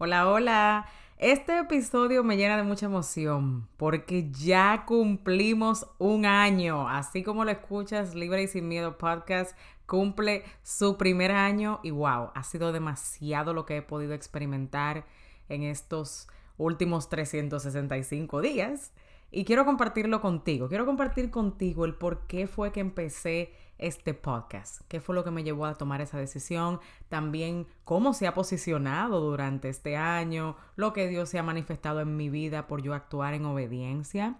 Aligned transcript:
Hola, 0.00 0.30
hola. 0.30 0.86
Este 1.16 1.58
episodio 1.58 2.22
me 2.22 2.36
llena 2.36 2.56
de 2.56 2.62
mucha 2.62 2.86
emoción 2.86 3.66
porque 3.76 4.30
ya 4.30 4.84
cumplimos 4.86 5.88
un 5.98 6.24
año. 6.24 6.88
Así 6.88 7.24
como 7.24 7.44
lo 7.44 7.50
escuchas, 7.50 8.14
Libre 8.14 8.44
y 8.44 8.46
Sin 8.46 8.68
Miedo 8.68 8.96
Podcast 8.96 9.58
cumple 9.86 10.44
su 10.62 10.96
primer 10.98 11.32
año 11.32 11.80
y 11.82 11.90
wow, 11.90 12.30
ha 12.32 12.44
sido 12.44 12.70
demasiado 12.70 13.54
lo 13.54 13.66
que 13.66 13.78
he 13.78 13.82
podido 13.82 14.14
experimentar 14.14 15.04
en 15.48 15.64
estos 15.64 16.28
últimos 16.58 17.08
365 17.08 18.40
días. 18.40 18.92
Y 19.32 19.44
quiero 19.44 19.64
compartirlo 19.64 20.20
contigo. 20.20 20.68
Quiero 20.68 20.86
compartir 20.86 21.32
contigo 21.32 21.84
el 21.84 21.96
por 21.96 22.28
qué 22.28 22.46
fue 22.46 22.70
que 22.70 22.78
empecé 22.78 23.52
este 23.78 24.14
podcast, 24.14 24.82
qué 24.88 25.00
fue 25.00 25.14
lo 25.14 25.24
que 25.24 25.30
me 25.30 25.44
llevó 25.44 25.66
a 25.66 25.74
tomar 25.74 26.00
esa 26.00 26.18
decisión, 26.18 26.80
también 27.08 27.66
cómo 27.84 28.12
se 28.12 28.26
ha 28.26 28.34
posicionado 28.34 29.20
durante 29.20 29.68
este 29.68 29.96
año, 29.96 30.56
lo 30.76 30.92
que 30.92 31.08
Dios 31.08 31.28
se 31.28 31.38
ha 31.38 31.42
manifestado 31.42 32.00
en 32.00 32.16
mi 32.16 32.28
vida 32.28 32.66
por 32.66 32.82
yo 32.82 32.94
actuar 32.94 33.34
en 33.34 33.46
obediencia, 33.46 34.38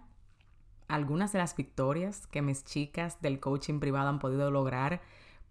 algunas 0.89 1.31
de 1.31 1.39
las 1.39 1.55
victorias 1.55 2.27
que 2.27 2.41
mis 2.41 2.63
chicas 2.65 3.21
del 3.21 3.39
coaching 3.39 3.79
privado 3.79 4.09
han 4.09 4.19
podido 4.19 4.51
lograr 4.51 5.01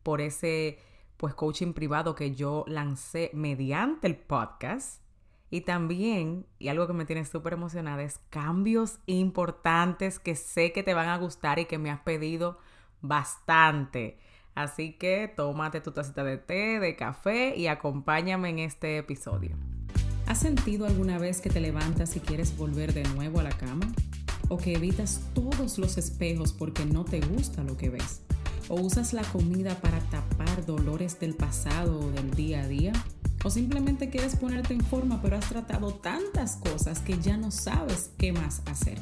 por 0.02 0.20
ese 0.20 0.78
pues 1.16 1.34
coaching 1.34 1.72
privado 1.72 2.14
que 2.14 2.34
yo 2.34 2.64
lancé 2.66 3.30
mediante 3.34 4.06
el 4.06 4.16
podcast. 4.16 5.02
Y 5.50 5.62
también, 5.62 6.46
y 6.58 6.68
algo 6.68 6.86
que 6.86 6.92
me 6.92 7.06
tiene 7.06 7.24
súper 7.24 7.54
emocionada, 7.54 8.02
es 8.02 8.20
cambios 8.30 8.98
importantes 9.06 10.18
que 10.18 10.36
sé 10.36 10.72
que 10.72 10.82
te 10.82 10.92
van 10.92 11.08
a 11.08 11.16
gustar 11.16 11.58
y 11.58 11.64
que 11.64 11.78
me 11.78 11.90
has 11.90 12.00
pedido 12.00 12.58
bastante. 13.00 14.18
Así 14.54 14.92
que 14.92 15.32
tómate 15.34 15.80
tu 15.80 15.92
tacita 15.92 16.24
de 16.24 16.36
té, 16.36 16.80
de 16.80 16.96
café 16.96 17.56
y 17.56 17.68
acompáñame 17.68 18.50
en 18.50 18.58
este 18.58 18.98
episodio. 18.98 19.56
¿Has 20.26 20.40
sentido 20.40 20.84
alguna 20.84 21.16
vez 21.16 21.40
que 21.40 21.48
te 21.48 21.60
levantas 21.60 22.16
y 22.16 22.20
quieres 22.20 22.56
volver 22.56 22.92
de 22.92 23.04
nuevo 23.14 23.40
a 23.40 23.44
la 23.44 23.56
cama? 23.56 23.86
¿O 24.48 24.58
que 24.58 24.74
evitas 24.74 25.22
todos 25.32 25.78
los 25.78 25.96
espejos 25.96 26.52
porque 26.52 26.84
no 26.84 27.04
te 27.04 27.20
gusta 27.20 27.62
lo 27.62 27.76
que 27.76 27.88
ves? 27.88 28.22
¿O 28.68 28.74
usas 28.80 29.12
la 29.12 29.22
comida 29.22 29.74
para 29.76 30.00
tapar 30.10 30.66
dolores 30.66 31.18
del 31.20 31.34
pasado 31.34 32.00
o 32.00 32.10
del 32.10 32.32
día 32.32 32.62
a 32.62 32.68
día? 32.68 32.92
¿O 33.44 33.50
simplemente 33.50 34.10
quieres 34.10 34.36
ponerte 34.36 34.74
en 34.74 34.82
forma 34.82 35.22
pero 35.22 35.36
has 35.36 35.48
tratado 35.48 35.94
tantas 35.94 36.56
cosas 36.56 36.98
que 36.98 37.16
ya 37.18 37.36
no 37.36 37.50
sabes 37.50 38.10
qué 38.18 38.32
más 38.32 38.62
hacer? 38.66 38.98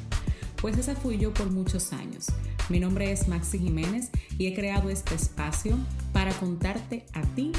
Pues 0.61 0.75
esa 0.77 0.95
fui 0.95 1.19
yo 1.19 1.33
por 1.33 1.51
muchos 1.51 1.93
años. 1.93 2.27
Mi 2.69 2.79
nombre 2.79 3.11
es 3.11 3.27
Maxi 3.27 3.59
Jiménez 3.59 4.09
y 4.39 4.47
he 4.47 4.55
creado 4.55 4.89
este 4.89 5.13
espacio 5.13 5.77
para 6.13 6.33
contarte 6.33 7.05
a 7.13 7.21
ti 7.21 7.51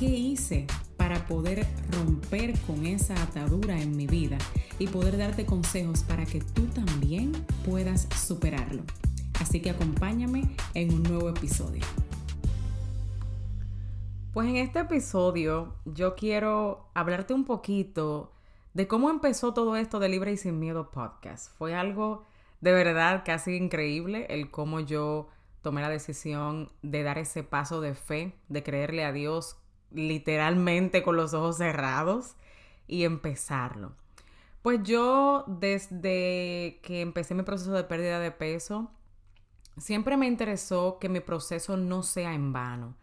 qué 0.00 0.06
hice 0.06 0.66
para 0.96 1.26
poder 1.26 1.66
romper 1.92 2.58
con 2.60 2.86
esa 2.86 3.22
atadura 3.22 3.78
en 3.78 3.96
mi 3.96 4.06
vida 4.06 4.38
y 4.78 4.86
poder 4.86 5.18
darte 5.18 5.44
consejos 5.44 6.02
para 6.02 6.24
que 6.24 6.40
tú 6.40 6.64
también 6.68 7.32
puedas 7.66 8.08
superarlo. 8.16 8.82
Así 9.40 9.60
que 9.60 9.70
acompáñame 9.70 10.44
en 10.72 10.94
un 10.94 11.02
nuevo 11.02 11.28
episodio. 11.28 11.84
Pues 14.32 14.48
en 14.48 14.56
este 14.56 14.80
episodio 14.80 15.74
yo 15.84 16.14
quiero 16.14 16.88
hablarte 16.94 17.34
un 17.34 17.44
poquito 17.44 18.32
de 18.72 18.86
cómo 18.86 19.10
empezó 19.10 19.52
todo 19.52 19.76
esto 19.76 19.98
de 19.98 20.08
Libre 20.08 20.32
y 20.32 20.36
Sin 20.36 20.58
Miedo 20.58 20.90
podcast. 20.90 21.52
Fue 21.58 21.74
algo 21.74 22.24
de 22.60 22.72
verdad 22.72 23.22
casi 23.24 23.56
increíble 23.56 24.26
el 24.30 24.50
cómo 24.50 24.80
yo 24.80 25.28
tomé 25.62 25.80
la 25.80 25.88
decisión 25.88 26.70
de 26.82 27.02
dar 27.02 27.18
ese 27.18 27.42
paso 27.42 27.80
de 27.80 27.94
fe, 27.94 28.34
de 28.48 28.62
creerle 28.62 29.04
a 29.04 29.12
Dios 29.12 29.56
literalmente 29.90 31.02
con 31.02 31.16
los 31.16 31.34
ojos 31.34 31.58
cerrados 31.58 32.36
y 32.86 33.04
empezarlo. 33.04 33.92
Pues 34.62 34.82
yo 34.82 35.44
desde 35.46 36.80
que 36.82 37.00
empecé 37.00 37.34
mi 37.34 37.42
proceso 37.42 37.72
de 37.72 37.84
pérdida 37.84 38.18
de 38.18 38.32
peso, 38.32 38.90
siempre 39.76 40.16
me 40.16 40.26
interesó 40.26 40.98
que 40.98 41.08
mi 41.08 41.20
proceso 41.20 41.76
no 41.76 42.02
sea 42.02 42.34
en 42.34 42.52
vano, 42.52 42.96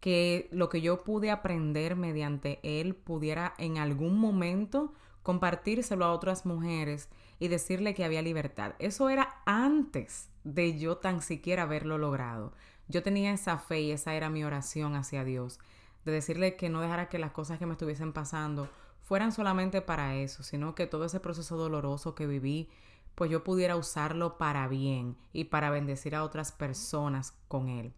que 0.00 0.48
lo 0.52 0.68
que 0.68 0.80
yo 0.80 1.04
pude 1.04 1.30
aprender 1.30 1.96
mediante 1.96 2.60
él 2.62 2.94
pudiera 2.94 3.54
en 3.58 3.78
algún 3.78 4.18
momento 4.18 4.94
compartírselo 5.22 6.04
a 6.04 6.12
otras 6.12 6.44
mujeres 6.46 7.08
y 7.42 7.48
decirle 7.48 7.92
que 7.92 8.04
había 8.04 8.22
libertad. 8.22 8.74
Eso 8.78 9.10
era 9.10 9.42
antes 9.46 10.30
de 10.44 10.78
yo 10.78 10.98
tan 10.98 11.20
siquiera 11.22 11.64
haberlo 11.64 11.98
logrado. 11.98 12.52
Yo 12.86 13.02
tenía 13.02 13.32
esa 13.32 13.58
fe 13.58 13.80
y 13.80 13.90
esa 13.90 14.14
era 14.14 14.30
mi 14.30 14.44
oración 14.44 14.94
hacia 14.94 15.24
Dios, 15.24 15.58
de 16.04 16.12
decirle 16.12 16.54
que 16.54 16.68
no 16.68 16.80
dejara 16.80 17.08
que 17.08 17.18
las 17.18 17.32
cosas 17.32 17.58
que 17.58 17.66
me 17.66 17.72
estuviesen 17.72 18.12
pasando 18.12 18.68
fueran 19.00 19.32
solamente 19.32 19.82
para 19.82 20.14
eso, 20.14 20.44
sino 20.44 20.76
que 20.76 20.86
todo 20.86 21.04
ese 21.04 21.18
proceso 21.18 21.56
doloroso 21.56 22.14
que 22.14 22.28
viví, 22.28 22.70
pues 23.16 23.28
yo 23.28 23.42
pudiera 23.42 23.74
usarlo 23.74 24.38
para 24.38 24.68
bien 24.68 25.16
y 25.32 25.46
para 25.46 25.70
bendecir 25.70 26.14
a 26.14 26.22
otras 26.22 26.52
personas 26.52 27.36
con 27.48 27.68
él. 27.68 27.92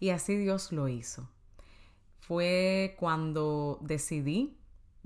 Y 0.00 0.08
así 0.08 0.34
Dios 0.34 0.72
lo 0.72 0.88
hizo. 0.88 1.28
Fue 2.20 2.96
cuando 2.98 3.80
decidí 3.82 4.57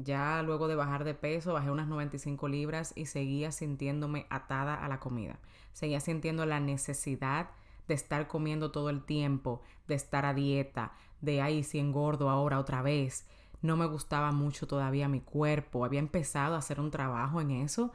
ya 0.02 0.42
luego 0.42 0.68
de 0.68 0.74
bajar 0.74 1.04
de 1.04 1.14
peso, 1.14 1.52
bajé 1.52 1.70
unas 1.70 1.88
95 1.88 2.48
libras 2.48 2.92
y 2.96 3.06
seguía 3.06 3.52
sintiéndome 3.52 4.26
atada 4.30 4.74
a 4.74 4.88
la 4.88 5.00
comida. 5.00 5.38
Seguía 5.72 6.00
sintiendo 6.00 6.46
la 6.46 6.60
necesidad 6.60 7.50
de 7.88 7.94
estar 7.94 8.28
comiendo 8.28 8.70
todo 8.70 8.90
el 8.90 9.04
tiempo, 9.04 9.62
de 9.88 9.94
estar 9.94 10.24
a 10.24 10.34
dieta, 10.34 10.92
de 11.20 11.40
ahí 11.42 11.62
si 11.62 11.78
engordo 11.78 12.30
ahora 12.30 12.58
otra 12.58 12.82
vez. 12.82 13.26
No 13.60 13.76
me 13.76 13.86
gustaba 13.86 14.32
mucho 14.32 14.66
todavía 14.66 15.08
mi 15.08 15.20
cuerpo. 15.20 15.84
Había 15.84 16.00
empezado 16.00 16.54
a 16.54 16.58
hacer 16.58 16.80
un 16.80 16.90
trabajo 16.90 17.40
en 17.40 17.50
eso, 17.50 17.92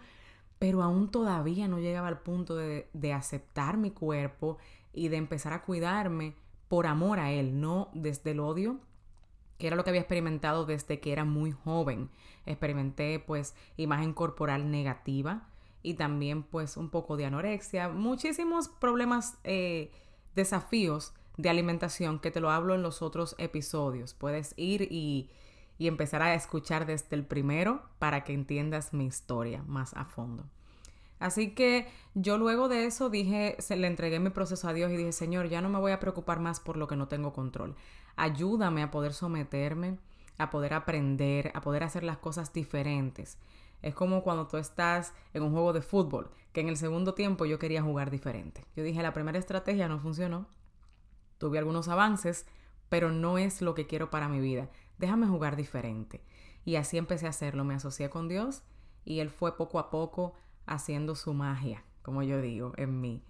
pero 0.59 0.81
aún 0.81 1.09
todavía 1.09 1.67
no 1.67 1.79
llegaba 1.79 2.07
al 2.07 2.19
punto 2.19 2.55
de, 2.55 2.89
de 2.93 3.13
aceptar 3.13 3.77
mi 3.77 3.91
cuerpo 3.91 4.57
y 4.93 5.09
de 5.09 5.17
empezar 5.17 5.53
a 5.53 5.61
cuidarme 5.61 6.35
por 6.67 6.87
amor 6.87 7.19
a 7.19 7.31
él, 7.31 7.61
no 7.61 7.89
desde 7.93 8.31
el 8.31 8.39
odio 8.39 8.79
que 9.57 9.67
era 9.67 9.75
lo 9.75 9.83
que 9.83 9.89
había 9.89 10.01
experimentado 10.01 10.65
desde 10.65 10.99
que 10.99 11.11
era 11.11 11.25
muy 11.25 11.51
joven. 11.51 12.09
Experimenté 12.45 13.19
pues 13.19 13.55
imagen 13.75 14.13
corporal 14.13 14.71
negativa 14.71 15.47
y 15.83 15.95
también 15.95 16.43
pues 16.43 16.77
un 16.77 16.89
poco 16.89 17.17
de 17.17 17.25
anorexia, 17.25 17.89
muchísimos 17.89 18.67
problemas, 18.67 19.37
eh, 19.43 19.91
desafíos 20.35 21.13
de 21.37 21.49
alimentación 21.49 22.19
que 22.19 22.31
te 22.31 22.39
lo 22.39 22.49
hablo 22.49 22.75
en 22.75 22.81
los 22.81 23.01
otros 23.01 23.35
episodios. 23.37 24.13
Puedes 24.13 24.53
ir 24.57 24.87
y, 24.91 25.29
y 25.77 25.87
empezar 25.87 26.21
a 26.21 26.33
escuchar 26.33 26.85
desde 26.85 27.15
el 27.15 27.25
primero 27.25 27.83
para 27.99 28.23
que 28.23 28.33
entiendas 28.33 28.93
mi 28.93 29.05
historia 29.05 29.63
más 29.67 29.93
a 29.93 30.05
fondo. 30.05 30.45
Así 31.19 31.55
que 31.55 31.87
yo 32.13 32.37
luego 32.37 32.67
de 32.67 32.85
eso 32.85 33.09
dije, 33.09 33.55
se 33.59 33.75
le 33.75 33.87
entregué 33.87 34.19
mi 34.19 34.29
proceso 34.29 34.67
a 34.67 34.73
Dios 34.73 34.91
y 34.91 34.97
dije, 34.97 35.11
Señor, 35.11 35.49
ya 35.49 35.61
no 35.61 35.69
me 35.69 35.79
voy 35.79 35.91
a 35.91 35.99
preocupar 35.99 36.39
más 36.39 36.59
por 36.59 36.77
lo 36.77 36.87
que 36.87 36.95
no 36.95 37.07
tengo 37.07 37.33
control. 37.33 37.75
Ayúdame 38.17 38.83
a 38.83 38.91
poder 38.91 39.13
someterme, 39.13 39.97
a 40.37 40.49
poder 40.49 40.73
aprender, 40.73 41.51
a 41.55 41.61
poder 41.61 41.83
hacer 41.83 42.03
las 42.03 42.17
cosas 42.17 42.51
diferentes. 42.51 43.37
Es 43.81 43.93
como 43.95 44.23
cuando 44.23 44.47
tú 44.47 44.57
estás 44.57 45.13
en 45.33 45.43
un 45.43 45.51
juego 45.51 45.71
de 45.71 45.81
fútbol, 45.81 46.31
que 46.51 46.61
en 46.61 46.67
el 46.67 46.77
segundo 46.77 47.13
tiempo 47.13 47.45
yo 47.45 47.59
quería 47.59 47.81
jugar 47.81 48.09
diferente. 48.09 48.65
Yo 48.75 48.83
dije, 48.83 49.01
la 49.01 49.13
primera 49.13 49.37
estrategia 49.37 49.87
no 49.87 49.99
funcionó, 49.99 50.47
tuve 51.37 51.59
algunos 51.59 51.87
avances, 51.87 52.45
pero 52.89 53.11
no 53.11 53.37
es 53.37 53.61
lo 53.61 53.75
que 53.75 53.87
quiero 53.87 54.09
para 54.09 54.29
mi 54.29 54.39
vida. 54.39 54.69
Déjame 54.97 55.27
jugar 55.27 55.55
diferente. 55.55 56.21
Y 56.65 56.75
así 56.75 56.97
empecé 56.97 57.27
a 57.27 57.29
hacerlo. 57.29 57.63
Me 57.63 57.75
asocié 57.75 58.09
con 58.09 58.27
Dios 58.27 58.63
y 59.05 59.19
Él 59.19 59.29
fue 59.29 59.55
poco 59.55 59.79
a 59.79 59.89
poco 59.89 60.33
haciendo 60.65 61.15
su 61.15 61.33
magia, 61.33 61.83
como 62.01 62.23
yo 62.23 62.41
digo, 62.41 62.73
en 62.77 62.99
mí. 62.99 63.23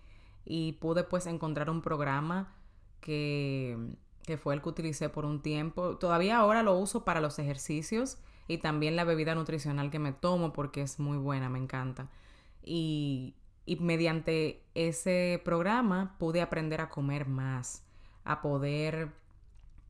Y 0.46 0.74
pude 0.74 1.04
pues 1.04 1.28
encontrar 1.28 1.70
un 1.70 1.82
programa 1.82 2.56
que 3.02 3.78
que 4.28 4.38
fue 4.38 4.54
el 4.54 4.62
que 4.62 4.68
utilicé 4.68 5.08
por 5.08 5.26
un 5.26 5.42
tiempo. 5.42 5.98
Todavía 5.98 6.38
ahora 6.38 6.62
lo 6.62 6.78
uso 6.78 7.06
para 7.06 7.22
los 7.22 7.40
ejercicios 7.40 8.18
y 8.50 8.58
también 8.58 8.98
la 8.98 9.06
bebida 9.06 9.34
nutricional 9.36 9.90
que 9.90 10.00
me 10.00 10.12
tomo 10.12 10.52
porque 10.52 10.82
es 10.82 11.00
muy 11.00 11.18
buena, 11.18 11.48
me 11.48 11.60
encanta. 11.60 12.10
Y, 12.62 13.36
y 13.66 13.78
mediante 13.78 14.62
ese 14.76 15.42
programa 15.46 16.18
pude 16.20 16.42
aprender 16.42 16.82
a 16.82 16.90
comer 16.90 17.26
más, 17.26 17.84
a 18.26 18.42
poder 18.42 19.14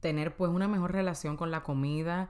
tener 0.02 0.36
pues 0.36 0.52
una 0.52 0.68
mejor 0.68 0.92
relación 0.92 1.36
con 1.36 1.50
la 1.50 1.64
comida, 1.64 2.30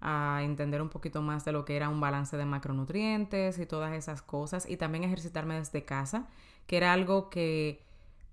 a 0.00 0.42
entender 0.44 0.80
un 0.80 0.90
poquito 0.90 1.22
más 1.22 1.44
de 1.44 1.50
lo 1.50 1.64
que 1.64 1.74
era 1.74 1.88
un 1.88 2.00
balance 2.00 2.36
de 2.36 2.44
macronutrientes 2.44 3.58
y 3.58 3.66
todas 3.66 3.92
esas 3.94 4.22
cosas 4.22 4.64
y 4.70 4.76
también 4.76 5.02
ejercitarme 5.02 5.58
desde 5.58 5.84
casa, 5.84 6.28
que 6.68 6.76
era 6.76 6.92
algo 6.92 7.30
que 7.30 7.82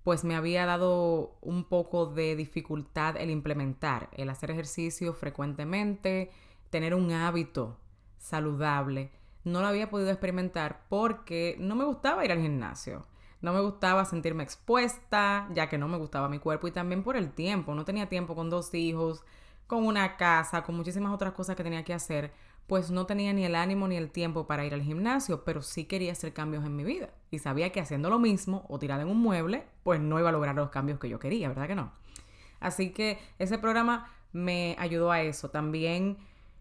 pues 0.06 0.22
me 0.22 0.36
había 0.36 0.66
dado 0.66 1.36
un 1.40 1.64
poco 1.64 2.06
de 2.06 2.36
dificultad 2.36 3.16
el 3.16 3.28
implementar, 3.28 4.08
el 4.12 4.30
hacer 4.30 4.52
ejercicio 4.52 5.12
frecuentemente, 5.14 6.30
tener 6.70 6.94
un 6.94 7.10
hábito 7.10 7.76
saludable. 8.16 9.10
No 9.42 9.62
lo 9.62 9.66
había 9.66 9.90
podido 9.90 10.10
experimentar 10.10 10.84
porque 10.88 11.56
no 11.58 11.74
me 11.74 11.84
gustaba 11.84 12.24
ir 12.24 12.30
al 12.30 12.40
gimnasio. 12.40 13.04
No 13.40 13.52
me 13.52 13.60
gustaba 13.60 14.04
sentirme 14.04 14.44
expuesta, 14.44 15.48
ya 15.52 15.68
que 15.68 15.76
no 15.76 15.88
me 15.88 15.98
gustaba 15.98 16.28
mi 16.28 16.38
cuerpo 16.38 16.68
y 16.68 16.70
también 16.70 17.02
por 17.02 17.16
el 17.16 17.32
tiempo. 17.32 17.74
No 17.74 17.84
tenía 17.84 18.08
tiempo 18.08 18.36
con 18.36 18.48
dos 18.48 18.72
hijos, 18.74 19.24
con 19.66 19.84
una 19.84 20.16
casa, 20.16 20.62
con 20.62 20.76
muchísimas 20.76 21.12
otras 21.12 21.32
cosas 21.32 21.56
que 21.56 21.64
tenía 21.64 21.82
que 21.82 21.94
hacer 21.94 22.32
pues 22.66 22.90
no 22.90 23.06
tenía 23.06 23.32
ni 23.32 23.44
el 23.44 23.54
ánimo 23.54 23.86
ni 23.86 23.96
el 23.96 24.10
tiempo 24.10 24.46
para 24.46 24.64
ir 24.64 24.74
al 24.74 24.82
gimnasio, 24.82 25.44
pero 25.44 25.62
sí 25.62 25.84
quería 25.84 26.12
hacer 26.12 26.32
cambios 26.32 26.64
en 26.64 26.74
mi 26.74 26.84
vida. 26.84 27.10
Y 27.30 27.38
sabía 27.38 27.70
que 27.70 27.80
haciendo 27.80 28.10
lo 28.10 28.18
mismo 28.18 28.64
o 28.68 28.78
tirada 28.78 29.02
en 29.02 29.08
un 29.08 29.20
mueble, 29.20 29.66
pues 29.84 30.00
no 30.00 30.18
iba 30.18 30.30
a 30.30 30.32
lograr 30.32 30.54
los 30.54 30.70
cambios 30.70 30.98
que 30.98 31.08
yo 31.08 31.18
quería, 31.18 31.48
¿verdad 31.48 31.68
que 31.68 31.74
no? 31.76 31.92
Así 32.58 32.90
que 32.90 33.18
ese 33.38 33.58
programa 33.58 34.10
me 34.32 34.74
ayudó 34.78 35.12
a 35.12 35.22
eso. 35.22 35.50
También 35.50 36.18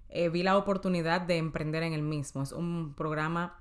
eh, 0.09 0.29
vi 0.29 0.43
la 0.43 0.57
oportunidad 0.57 1.21
de 1.21 1.37
emprender 1.37 1.83
en 1.83 1.93
el 1.93 2.03
mismo. 2.03 2.43
Es 2.43 2.51
un 2.51 2.93
programa 2.95 3.59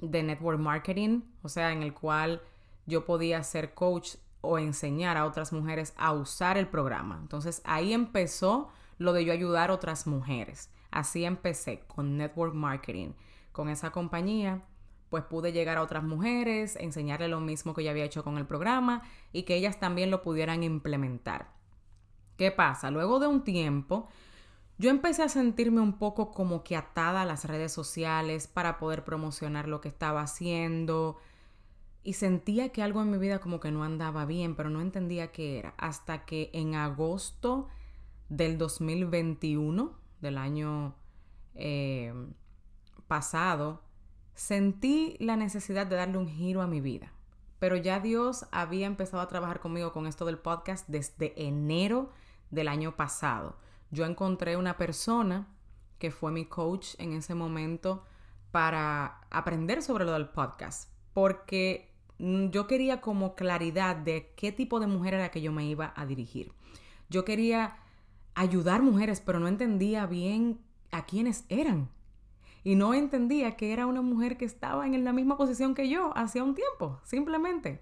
de 0.00 0.22
network 0.22 0.60
marketing, 0.60 1.22
o 1.42 1.48
sea, 1.48 1.72
en 1.72 1.82
el 1.82 1.94
cual 1.94 2.42
yo 2.86 3.04
podía 3.04 3.42
ser 3.42 3.74
coach 3.74 4.16
o 4.40 4.58
enseñar 4.58 5.16
a 5.16 5.24
otras 5.24 5.52
mujeres 5.52 5.94
a 5.96 6.12
usar 6.12 6.56
el 6.56 6.68
programa. 6.68 7.18
Entonces 7.20 7.62
ahí 7.64 7.92
empezó 7.92 8.68
lo 8.98 9.12
de 9.12 9.24
yo 9.24 9.32
ayudar 9.32 9.70
a 9.70 9.74
otras 9.74 10.06
mujeres. 10.06 10.70
Así 10.90 11.24
empecé 11.24 11.84
con 11.86 12.16
network 12.16 12.54
marketing. 12.54 13.12
Con 13.52 13.68
esa 13.68 13.90
compañía, 13.90 14.62
pues 15.10 15.24
pude 15.24 15.52
llegar 15.52 15.78
a 15.78 15.82
otras 15.82 16.04
mujeres, 16.04 16.76
enseñarle 16.76 17.28
lo 17.28 17.40
mismo 17.40 17.74
que 17.74 17.84
yo 17.84 17.90
había 17.90 18.04
hecho 18.04 18.24
con 18.24 18.38
el 18.38 18.46
programa 18.46 19.02
y 19.32 19.42
que 19.42 19.56
ellas 19.56 19.80
también 19.80 20.10
lo 20.10 20.22
pudieran 20.22 20.62
implementar. 20.62 21.48
¿Qué 22.36 22.50
pasa? 22.50 22.90
Luego 22.90 23.18
de 23.18 23.26
un 23.26 23.42
tiempo, 23.42 24.08
yo 24.78 24.90
empecé 24.90 25.24
a 25.24 25.28
sentirme 25.28 25.80
un 25.80 25.98
poco 25.98 26.30
como 26.30 26.62
que 26.62 26.76
atada 26.76 27.22
a 27.22 27.26
las 27.26 27.44
redes 27.44 27.72
sociales 27.72 28.46
para 28.46 28.78
poder 28.78 29.04
promocionar 29.04 29.66
lo 29.66 29.80
que 29.80 29.88
estaba 29.88 30.22
haciendo 30.22 31.16
y 32.04 32.12
sentía 32.12 32.70
que 32.70 32.82
algo 32.82 33.02
en 33.02 33.10
mi 33.10 33.18
vida 33.18 33.40
como 33.40 33.60
que 33.60 33.72
no 33.72 33.82
andaba 33.82 34.24
bien, 34.24 34.54
pero 34.54 34.70
no 34.70 34.80
entendía 34.80 35.32
qué 35.32 35.58
era. 35.58 35.74
Hasta 35.78 36.24
que 36.24 36.50
en 36.52 36.74
agosto 36.74 37.68
del 38.28 38.56
2021, 38.56 39.92
del 40.20 40.38
año 40.38 40.94
eh, 41.54 42.12
pasado, 43.06 43.82
sentí 44.34 45.16
la 45.18 45.36
necesidad 45.36 45.86
de 45.86 45.96
darle 45.96 46.18
un 46.18 46.28
giro 46.28 46.62
a 46.62 46.66
mi 46.66 46.80
vida. 46.80 47.12
Pero 47.58 47.76
ya 47.76 47.98
Dios 47.98 48.46
había 48.52 48.86
empezado 48.86 49.22
a 49.22 49.28
trabajar 49.28 49.60
conmigo 49.60 49.92
con 49.92 50.06
esto 50.06 50.24
del 50.24 50.38
podcast 50.38 50.86
desde 50.88 51.34
enero 51.42 52.10
del 52.50 52.68
año 52.68 52.94
pasado. 52.94 53.56
Yo 53.90 54.04
encontré 54.04 54.56
una 54.56 54.76
persona 54.76 55.48
que 55.98 56.10
fue 56.10 56.30
mi 56.30 56.44
coach 56.44 56.94
en 56.98 57.12
ese 57.14 57.34
momento 57.34 58.04
para 58.52 59.20
aprender 59.30 59.82
sobre 59.82 60.04
lo 60.04 60.12
del 60.12 60.28
podcast, 60.28 60.90
porque 61.12 61.92
mm, 62.18 62.50
yo 62.50 62.66
quería 62.66 63.00
como 63.00 63.34
claridad 63.34 63.96
de 63.96 64.32
qué 64.36 64.52
tipo 64.52 64.78
de 64.78 64.86
mujer 64.86 65.14
era 65.14 65.30
que 65.30 65.40
yo 65.40 65.52
me 65.52 65.66
iba 65.66 65.92
a 65.96 66.06
dirigir. 66.06 66.52
Yo 67.08 67.24
quería 67.24 67.76
ayudar 68.38 68.82
mujeres, 68.82 69.20
pero 69.20 69.40
no 69.40 69.48
entendía 69.48 70.06
bien 70.06 70.60
a 70.92 71.06
quiénes 71.06 71.44
eran. 71.48 71.90
Y 72.62 72.76
no 72.76 72.94
entendía 72.94 73.56
que 73.56 73.72
era 73.72 73.86
una 73.86 74.00
mujer 74.00 74.36
que 74.36 74.44
estaba 74.44 74.86
en 74.86 75.04
la 75.04 75.12
misma 75.12 75.36
posición 75.36 75.74
que 75.74 75.88
yo 75.88 76.16
hacía 76.16 76.44
un 76.44 76.54
tiempo, 76.54 77.00
simplemente. 77.04 77.80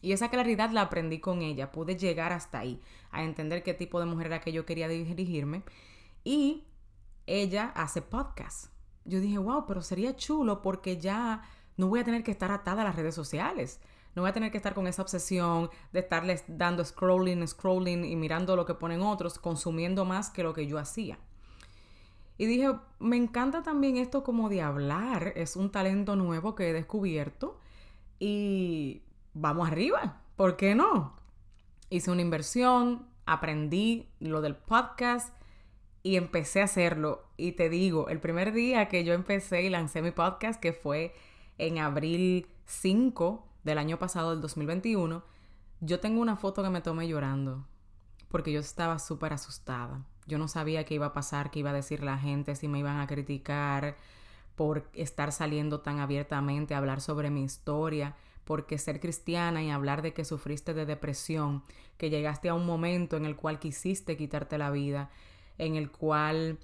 Y 0.00 0.12
esa 0.12 0.30
claridad 0.30 0.70
la 0.70 0.82
aprendí 0.82 1.20
con 1.20 1.42
ella. 1.42 1.72
Pude 1.72 1.96
llegar 1.96 2.32
hasta 2.32 2.60
ahí, 2.60 2.80
a 3.10 3.22
entender 3.22 3.62
qué 3.62 3.74
tipo 3.74 4.00
de 4.00 4.06
mujer 4.06 4.28
era 4.28 4.40
que 4.40 4.52
yo 4.52 4.64
quería 4.64 4.88
dirigirme. 4.88 5.62
Y 6.24 6.64
ella 7.26 7.70
hace 7.74 8.00
podcast. 8.00 8.72
Yo 9.04 9.20
dije, 9.20 9.36
wow, 9.36 9.66
pero 9.66 9.82
sería 9.82 10.16
chulo 10.16 10.62
porque 10.62 10.98
ya 10.98 11.42
no 11.76 11.88
voy 11.88 12.00
a 12.00 12.04
tener 12.04 12.22
que 12.22 12.30
estar 12.30 12.50
atada 12.50 12.80
a 12.80 12.86
las 12.86 12.96
redes 12.96 13.14
sociales. 13.14 13.78
No 14.14 14.22
voy 14.22 14.30
a 14.30 14.34
tener 14.34 14.50
que 14.50 14.58
estar 14.58 14.74
con 14.74 14.86
esa 14.86 15.02
obsesión 15.02 15.70
de 15.92 16.00
estarles 16.00 16.44
dando 16.46 16.84
scrolling, 16.84 17.46
scrolling 17.46 18.04
y 18.04 18.16
mirando 18.16 18.56
lo 18.56 18.66
que 18.66 18.74
ponen 18.74 19.02
otros, 19.02 19.38
consumiendo 19.38 20.04
más 20.04 20.30
que 20.30 20.42
lo 20.42 20.52
que 20.52 20.66
yo 20.66 20.78
hacía. 20.78 21.18
Y 22.36 22.46
dije, 22.46 22.74
me 22.98 23.16
encanta 23.16 23.62
también 23.62 23.96
esto 23.96 24.22
como 24.24 24.48
de 24.48 24.62
hablar, 24.62 25.32
es 25.36 25.56
un 25.56 25.70
talento 25.70 26.16
nuevo 26.16 26.54
que 26.54 26.70
he 26.70 26.72
descubierto 26.72 27.58
y 28.18 29.02
vamos 29.34 29.68
arriba, 29.68 30.22
¿por 30.36 30.56
qué 30.56 30.74
no? 30.74 31.16
Hice 31.88 32.10
una 32.10 32.22
inversión, 32.22 33.06
aprendí 33.26 34.08
lo 34.18 34.40
del 34.40 34.56
podcast 34.56 35.34
y 36.02 36.16
empecé 36.16 36.60
a 36.60 36.64
hacerlo. 36.64 37.28
Y 37.36 37.52
te 37.52 37.68
digo, 37.68 38.08
el 38.08 38.20
primer 38.20 38.52
día 38.52 38.88
que 38.88 39.04
yo 39.04 39.12
empecé 39.14 39.62
y 39.62 39.70
lancé 39.70 40.02
mi 40.02 40.10
podcast, 40.10 40.60
que 40.60 40.72
fue 40.72 41.14
en 41.58 41.78
abril 41.78 42.48
5 42.66 43.51
del 43.64 43.78
año 43.78 43.98
pasado, 43.98 44.30
del 44.30 44.40
2021, 44.40 45.22
yo 45.80 46.00
tengo 46.00 46.20
una 46.20 46.36
foto 46.36 46.62
que 46.62 46.70
me 46.70 46.80
tomé 46.80 47.08
llorando, 47.08 47.66
porque 48.28 48.52
yo 48.52 48.60
estaba 48.60 48.98
súper 48.98 49.32
asustada. 49.32 50.04
Yo 50.26 50.38
no 50.38 50.48
sabía 50.48 50.84
qué 50.84 50.94
iba 50.94 51.06
a 51.06 51.12
pasar, 51.12 51.50
qué 51.50 51.60
iba 51.60 51.70
a 51.70 51.74
decir 51.74 52.02
la 52.02 52.18
gente, 52.18 52.54
si 52.54 52.68
me 52.68 52.78
iban 52.78 53.00
a 53.00 53.06
criticar 53.06 53.96
por 54.54 54.88
estar 54.92 55.32
saliendo 55.32 55.80
tan 55.80 55.98
abiertamente 55.98 56.74
a 56.74 56.78
hablar 56.78 57.00
sobre 57.00 57.30
mi 57.30 57.42
historia 57.42 58.14
porque 58.44 58.78
ser 58.78 59.00
cristiana 59.00 59.62
y 59.62 59.70
hablar 59.70 60.02
de 60.02 60.12
que 60.12 60.24
sufriste 60.24 60.74
de 60.74 60.86
depresión, 60.86 61.62
que 61.96 62.10
llegaste 62.10 62.48
a 62.48 62.54
un 62.54 62.66
momento 62.66 63.16
en 63.16 63.24
el 63.24 63.36
cual 63.36 63.58
quisiste 63.58 64.16
quitarte 64.16 64.58
la 64.58 64.70
vida, 64.70 65.10
en 65.58 65.76
el 65.76 65.90
cual 65.90 66.58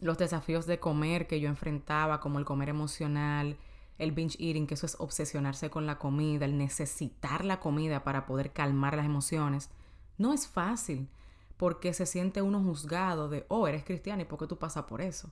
los 0.00 0.16
desafíos 0.18 0.66
de 0.66 0.78
comer 0.78 1.26
que 1.26 1.40
yo 1.40 1.48
enfrentaba, 1.48 2.20
como 2.20 2.38
el 2.38 2.44
comer 2.44 2.68
emocional, 2.68 3.56
el 3.98 4.12
binge 4.12 4.36
eating, 4.38 4.66
que 4.66 4.74
eso 4.74 4.86
es 4.86 4.96
obsesionarse 4.98 5.70
con 5.70 5.86
la 5.86 5.98
comida, 5.98 6.44
el 6.44 6.56
necesitar 6.56 7.44
la 7.44 7.60
comida 7.60 8.04
para 8.04 8.26
poder 8.26 8.52
calmar 8.52 8.96
las 8.96 9.06
emociones, 9.06 9.70
no 10.16 10.32
es 10.32 10.46
fácil, 10.46 11.08
porque 11.56 11.92
se 11.92 12.06
siente 12.06 12.40
uno 12.40 12.62
juzgado 12.62 13.28
de, 13.28 13.44
oh, 13.48 13.66
eres 13.66 13.84
cristiana 13.84 14.22
y 14.22 14.24
por 14.24 14.38
qué 14.38 14.46
tú 14.46 14.58
pasas 14.58 14.84
por 14.84 15.00
eso, 15.00 15.30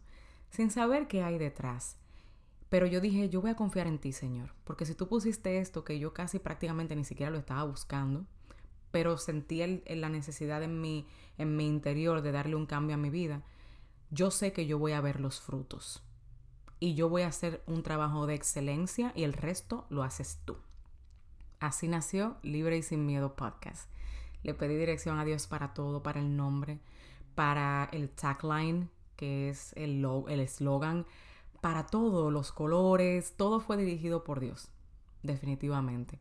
sin 0.50 0.70
saber 0.70 1.06
qué 1.06 1.22
hay 1.22 1.38
detrás. 1.38 1.96
Pero 2.68 2.86
yo 2.86 3.00
dije, 3.00 3.28
yo 3.28 3.40
voy 3.40 3.52
a 3.52 3.56
confiar 3.56 3.86
en 3.86 3.98
ti, 3.98 4.12
Señor, 4.12 4.52
porque 4.64 4.86
si 4.86 4.94
tú 4.94 5.08
pusiste 5.08 5.58
esto 5.58 5.84
que 5.84 6.00
yo 6.00 6.12
casi 6.12 6.40
prácticamente 6.40 6.96
ni 6.96 7.04
siquiera 7.04 7.30
lo 7.30 7.38
estaba 7.38 7.62
buscando, 7.62 8.26
pero 8.90 9.18
sentí 9.18 9.62
la 9.86 10.08
necesidad 10.08 10.62
en 10.62 10.80
mi, 10.80 11.06
en 11.38 11.56
mi 11.56 11.68
interior 11.68 12.22
de 12.22 12.32
darle 12.32 12.56
un 12.56 12.66
cambio 12.66 12.94
a 12.94 12.98
mi 12.98 13.10
vida, 13.10 13.42
yo 14.10 14.30
sé 14.30 14.52
que 14.52 14.66
yo 14.66 14.78
voy 14.78 14.92
a 14.92 15.00
ver 15.00 15.20
los 15.20 15.40
frutos. 15.40 16.02
Y 16.78 16.94
yo 16.94 17.08
voy 17.08 17.22
a 17.22 17.28
hacer 17.28 17.62
un 17.66 17.82
trabajo 17.82 18.26
de 18.26 18.34
excelencia 18.34 19.12
y 19.14 19.24
el 19.24 19.32
resto 19.32 19.86
lo 19.88 20.02
haces 20.02 20.40
tú. 20.44 20.56
Así 21.58 21.88
nació 21.88 22.36
Libre 22.42 22.76
y 22.76 22.82
Sin 22.82 23.06
Miedo 23.06 23.34
Podcast. 23.34 23.90
Le 24.42 24.54
pedí 24.54 24.76
dirección 24.76 25.18
a 25.18 25.24
Dios 25.24 25.46
para 25.46 25.72
todo, 25.72 26.02
para 26.02 26.20
el 26.20 26.36
nombre, 26.36 26.80
para 27.34 27.88
el 27.92 28.10
tagline, 28.10 28.90
que 29.16 29.48
es 29.48 29.72
el 29.76 30.04
eslogan, 30.40 31.06
para 31.60 31.86
todo, 31.86 32.30
los 32.30 32.52
colores, 32.52 33.34
todo 33.36 33.60
fue 33.60 33.76
dirigido 33.76 34.22
por 34.22 34.40
Dios, 34.40 34.68
definitivamente. 35.22 36.20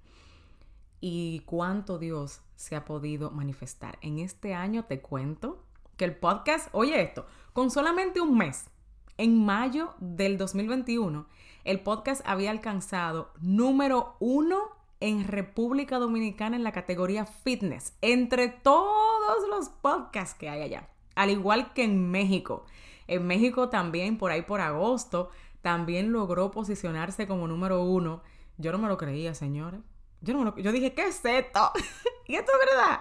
Y 1.01 1.41
cuánto 1.45 2.00
Dios 2.00 2.41
se 2.55 2.75
ha 2.75 2.85
podido 2.85 3.29
manifestar. 3.29 4.00
En 4.01 4.19
este 4.19 4.55
año 4.55 4.85
te 4.85 5.01
cuento 5.01 5.63
que 5.97 6.05
el 6.05 6.15
podcast, 6.15 6.69
oye 6.71 7.01
esto, 7.01 7.27
con 7.53 7.69
solamente 7.69 8.21
un 8.21 8.38
mes, 8.38 8.69
en 9.17 9.45
mayo 9.45 9.93
del 10.00 10.38
2021, 10.38 11.27
el 11.63 11.79
podcast 11.79 12.22
había 12.25 12.51
alcanzado 12.51 13.31
número 13.39 14.15
uno 14.19 14.75
en 15.00 15.27
República 15.27 16.00
Dominicana 16.00 16.55
en 16.55 16.63
la 16.63 16.72
categoría 16.72 17.25
fitness, 17.25 17.93
entre 18.01 18.50
todos 18.50 19.48
los 19.50 19.69
podcasts 19.69 20.38
que 20.38 20.50
hay 20.50 20.62
allá, 20.62 20.89
al 21.15 21.29
igual 21.29 21.74
que 21.74 21.84
en 21.84 22.12
México. 22.12 22.65
En 23.07 23.25
México 23.27 23.69
también, 23.69 24.17
por 24.17 24.31
ahí 24.31 24.41
por 24.41 24.62
agosto, 24.62 25.29
también 25.62 26.12
logró 26.12 26.51
posicionarse 26.51 27.27
como 27.27 27.48
número 27.48 27.84
uno. 27.84 28.22
Yo 28.57 28.72
no 28.72 28.77
me 28.77 28.88
lo 28.88 28.98
creía, 28.98 29.34
señores. 29.34 29.81
Yo, 30.22 30.34
no 30.34 30.57
yo 30.57 30.72
dije, 30.72 30.93
¿qué 30.93 31.07
es 31.07 31.24
esto? 31.24 31.72
y 32.27 32.36
esto 32.36 32.51
es 32.51 32.69
verdad. 32.69 33.00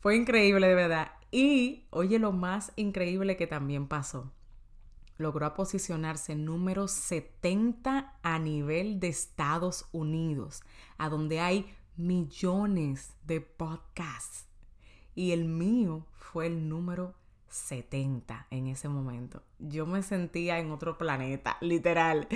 Fue 0.00 0.16
increíble, 0.16 0.66
de 0.68 0.74
verdad. 0.74 1.12
Y, 1.30 1.86
oye, 1.90 2.18
lo 2.18 2.32
más 2.32 2.72
increíble 2.76 3.36
que 3.36 3.46
también 3.46 3.86
pasó. 3.86 4.32
Logró 5.18 5.52
posicionarse 5.54 6.34
número 6.34 6.88
70 6.88 8.14
a 8.22 8.38
nivel 8.38 9.00
de 9.00 9.08
Estados 9.08 9.86
Unidos, 9.92 10.62
a 10.96 11.08
donde 11.08 11.40
hay 11.40 11.66
millones 11.96 13.14
de 13.26 13.40
podcasts. 13.40 14.46
Y 15.14 15.32
el 15.32 15.44
mío 15.44 16.06
fue 16.12 16.46
el 16.46 16.68
número 16.68 17.14
70 17.48 18.46
en 18.50 18.68
ese 18.68 18.88
momento. 18.88 19.42
Yo 19.58 19.86
me 19.86 20.02
sentía 20.02 20.58
en 20.58 20.70
otro 20.70 20.98
planeta, 20.98 21.56
literal. 21.60 22.28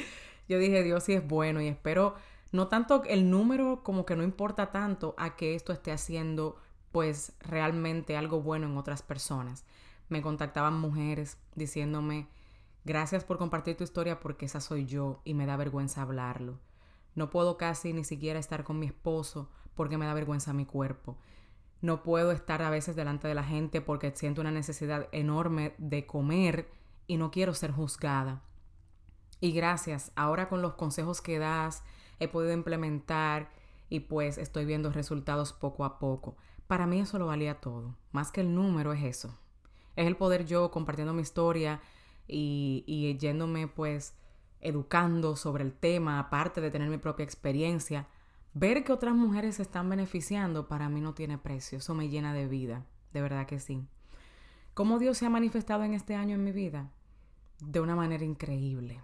Yo 0.49 0.59
dije, 0.59 0.83
Dios 0.83 1.05
sí 1.05 1.13
es 1.13 1.27
bueno 1.27 1.61
y 1.61 1.69
espero, 1.69 2.17
no 2.51 2.69
tanto 2.69 3.05
el 3.05 3.31
número 3.31 3.83
como 3.83 4.05
que 4.05 4.17
no 4.17 4.23
importa 4.23 4.73
tanto 4.73 5.15
a 5.17 5.37
que 5.37 5.55
esto 5.55 5.73
esté 5.73 5.93
haciendo 5.93 6.57
pues 6.91 7.33
realmente 7.41 8.17
algo 8.17 8.43
bueno 8.43 8.67
en 8.67 8.77
otras 8.77 9.03
personas. 9.03 9.65
Me 10.09 10.21
contactaban 10.21 10.79
mujeres 10.79 11.39
diciéndome, 11.55 12.27
gracias 12.85 13.25
por 13.25 13.39
compartir 13.39 13.77
tu 13.77 13.85
historia 13.85 14.21
porque 14.21 14.47
esa 14.47 14.61
soy 14.61 14.87
yo 14.87 15.21
y 15.25 15.35
me 15.35 15.47
da 15.47 15.57
vergüenza 15.57 16.03
hablarlo. 16.03 16.59
No 17.15 17.31
puedo 17.31 17.57
casi 17.57 17.93
ni 17.93 18.05
siquiera 18.05 18.39
estar 18.39 18.65
con 18.65 18.79
mi 18.79 18.87
esposo 18.87 19.51
porque 19.75 19.99
me 19.99 20.07
da 20.07 20.15
vergüenza 20.15 20.53
mi 20.53 20.67
cuerpo. 20.67 21.19
No 21.81 22.03
puedo 22.03 22.33
estar 22.33 22.63
a 22.63 22.71
veces 22.71 22.97
delante 22.97 23.29
de 23.29 23.35
la 23.35 23.45
gente 23.45 23.81
porque 23.81 24.13
siento 24.15 24.41
una 24.41 24.51
necesidad 24.51 25.09
enorme 25.13 25.75
de 25.79 26.07
comer 26.07 26.71
y 27.07 27.17
no 27.17 27.31
quiero 27.31 27.55
ser 27.55 27.73
juzgada. 27.73 28.43
Y 29.41 29.53
gracias, 29.53 30.13
ahora 30.15 30.49
con 30.49 30.63
los 30.63 30.75
consejos 30.75 31.21
que 31.21 31.41
das, 31.41 31.83
he 32.21 32.29
podido 32.29 32.53
implementar 32.53 33.51
y 33.89 34.01
pues 34.01 34.39
estoy 34.39 34.65
viendo 34.65 34.93
resultados 34.93 35.53
poco 35.53 35.85
a 35.85 35.99
poco. 35.99 36.37
Para 36.69 36.87
mí 36.87 37.01
eso 37.01 37.19
lo 37.19 37.27
valía 37.27 37.61
todo. 37.61 37.97
Más 38.13 38.31
que 38.31 38.41
el 38.41 38.55
número 38.55 38.93
es 38.93 39.03
eso. 39.03 39.37
Es 39.97 40.07
el 40.07 40.17
poder 40.17 40.47
yo 40.47 40.71
compartiendo 40.71 41.13
mi 41.13 41.23
historia 41.23 41.81
y, 42.33 42.85
y 42.87 43.17
yéndome 43.19 43.69
pues 43.69 44.15
educando 44.61 45.37
sobre 45.37 45.65
el 45.65 45.73
tema, 45.73 46.19
aparte 46.19 46.61
de 46.61 46.71
tener 46.71 46.89
mi 46.89 46.99
propia 46.99 47.25
experiencia, 47.25 48.09
ver 48.55 48.85
que 48.85 48.93
otras 48.93 49.15
mujeres 49.15 49.57
se 49.57 49.63
están 49.63 49.89
beneficiando 49.91 50.69
para 50.69 50.89
mí 50.89 51.01
no 51.01 51.15
tiene 51.15 51.37
precio. 51.37 51.79
Eso 51.79 51.95
me 51.95 52.09
llena 52.09 52.33
de 52.33 52.47
vida, 52.47 52.87
de 53.13 53.21
verdad 53.21 53.47
que 53.47 53.61
sí. 53.61 53.85
¿Cómo 54.75 54.99
Dios 54.99 55.19
se 55.19 55.27
ha 55.27 55.31
manifestado 55.31 55.85
en 55.85 55.95
este 55.95 56.15
año 56.15 56.37
en 56.37 56.45
mi 56.45 56.53
vida? 56.53 56.91
De 57.61 57.81
una 57.81 57.95
manera 57.95 58.25
increíble. 58.25 59.01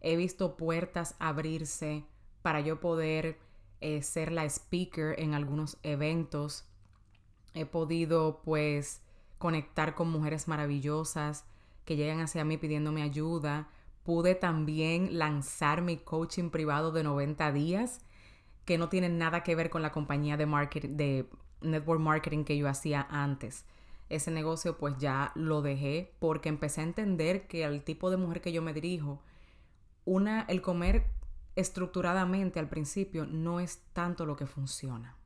He 0.00 0.16
visto 0.16 0.56
puertas 0.56 1.16
abrirse 1.18 2.04
para 2.42 2.60
yo 2.60 2.80
poder 2.80 3.38
eh, 3.80 4.02
ser 4.02 4.32
la 4.32 4.44
speaker 4.44 5.18
en 5.18 5.32
algunos 5.32 5.78
eventos. 5.82 6.66
He 7.54 7.64
podido 7.64 8.42
pues 8.44 9.02
conectar 9.38 9.94
con 9.94 10.10
mujeres 10.10 10.48
maravillosas 10.48 11.46
que 11.84 11.96
llegan 11.96 12.20
hacia 12.20 12.44
mí 12.44 12.56
pidiéndome 12.56 13.02
ayuda. 13.02 13.68
Pude 14.02 14.34
también 14.34 15.18
lanzar 15.18 15.82
mi 15.82 15.96
coaching 15.96 16.50
privado 16.50 16.92
de 16.92 17.02
90 17.02 17.52
días, 17.52 18.00
que 18.64 18.78
no 18.78 18.88
tiene 18.88 19.08
nada 19.08 19.42
que 19.42 19.54
ver 19.54 19.70
con 19.70 19.82
la 19.82 19.92
compañía 19.92 20.36
de, 20.36 20.46
marketing, 20.46 20.96
de 20.96 21.28
network 21.60 22.00
marketing 22.00 22.44
que 22.44 22.56
yo 22.56 22.68
hacía 22.68 23.06
antes. 23.10 23.64
Ese 24.08 24.30
negocio 24.30 24.76
pues 24.76 24.96
ya 24.98 25.32
lo 25.34 25.62
dejé 25.62 26.14
porque 26.18 26.48
empecé 26.48 26.82
a 26.82 26.84
entender 26.84 27.46
que 27.46 27.64
al 27.64 27.82
tipo 27.82 28.10
de 28.10 28.16
mujer 28.16 28.40
que 28.40 28.52
yo 28.52 28.62
me 28.62 28.74
dirijo, 28.74 29.22
una, 30.04 30.42
el 30.42 30.60
comer 30.60 31.06
estructuradamente 31.56 32.58
al 32.58 32.68
principio 32.68 33.26
no 33.26 33.60
es 33.60 33.80
tanto 33.92 34.26
lo 34.26 34.36
que 34.36 34.46
funciona. 34.46 35.16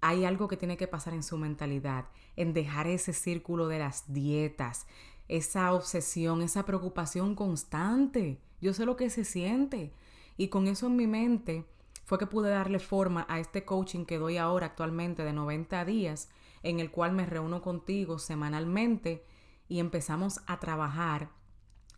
Hay 0.00 0.24
algo 0.24 0.48
que 0.48 0.56
tiene 0.56 0.76
que 0.76 0.88
pasar 0.88 1.12
en 1.12 1.22
su 1.22 1.36
mentalidad, 1.36 2.06
en 2.36 2.54
dejar 2.54 2.86
ese 2.86 3.12
círculo 3.12 3.68
de 3.68 3.78
las 3.78 4.12
dietas, 4.12 4.86
esa 5.30 5.72
obsesión, 5.72 6.42
esa 6.42 6.66
preocupación 6.66 7.36
constante. 7.36 8.40
Yo 8.60 8.74
sé 8.74 8.84
lo 8.84 8.96
que 8.96 9.10
se 9.10 9.24
siente. 9.24 9.92
Y 10.36 10.48
con 10.48 10.66
eso 10.66 10.88
en 10.88 10.96
mi 10.96 11.06
mente 11.06 11.64
fue 12.04 12.18
que 12.18 12.26
pude 12.26 12.50
darle 12.50 12.80
forma 12.80 13.26
a 13.28 13.38
este 13.38 13.64
coaching 13.64 14.06
que 14.06 14.18
doy 14.18 14.38
ahora 14.38 14.66
actualmente 14.66 15.22
de 15.22 15.32
90 15.32 15.84
días, 15.84 16.30
en 16.64 16.80
el 16.80 16.90
cual 16.90 17.12
me 17.12 17.26
reúno 17.26 17.62
contigo 17.62 18.18
semanalmente 18.18 19.24
y 19.68 19.78
empezamos 19.78 20.40
a 20.48 20.58
trabajar 20.58 21.30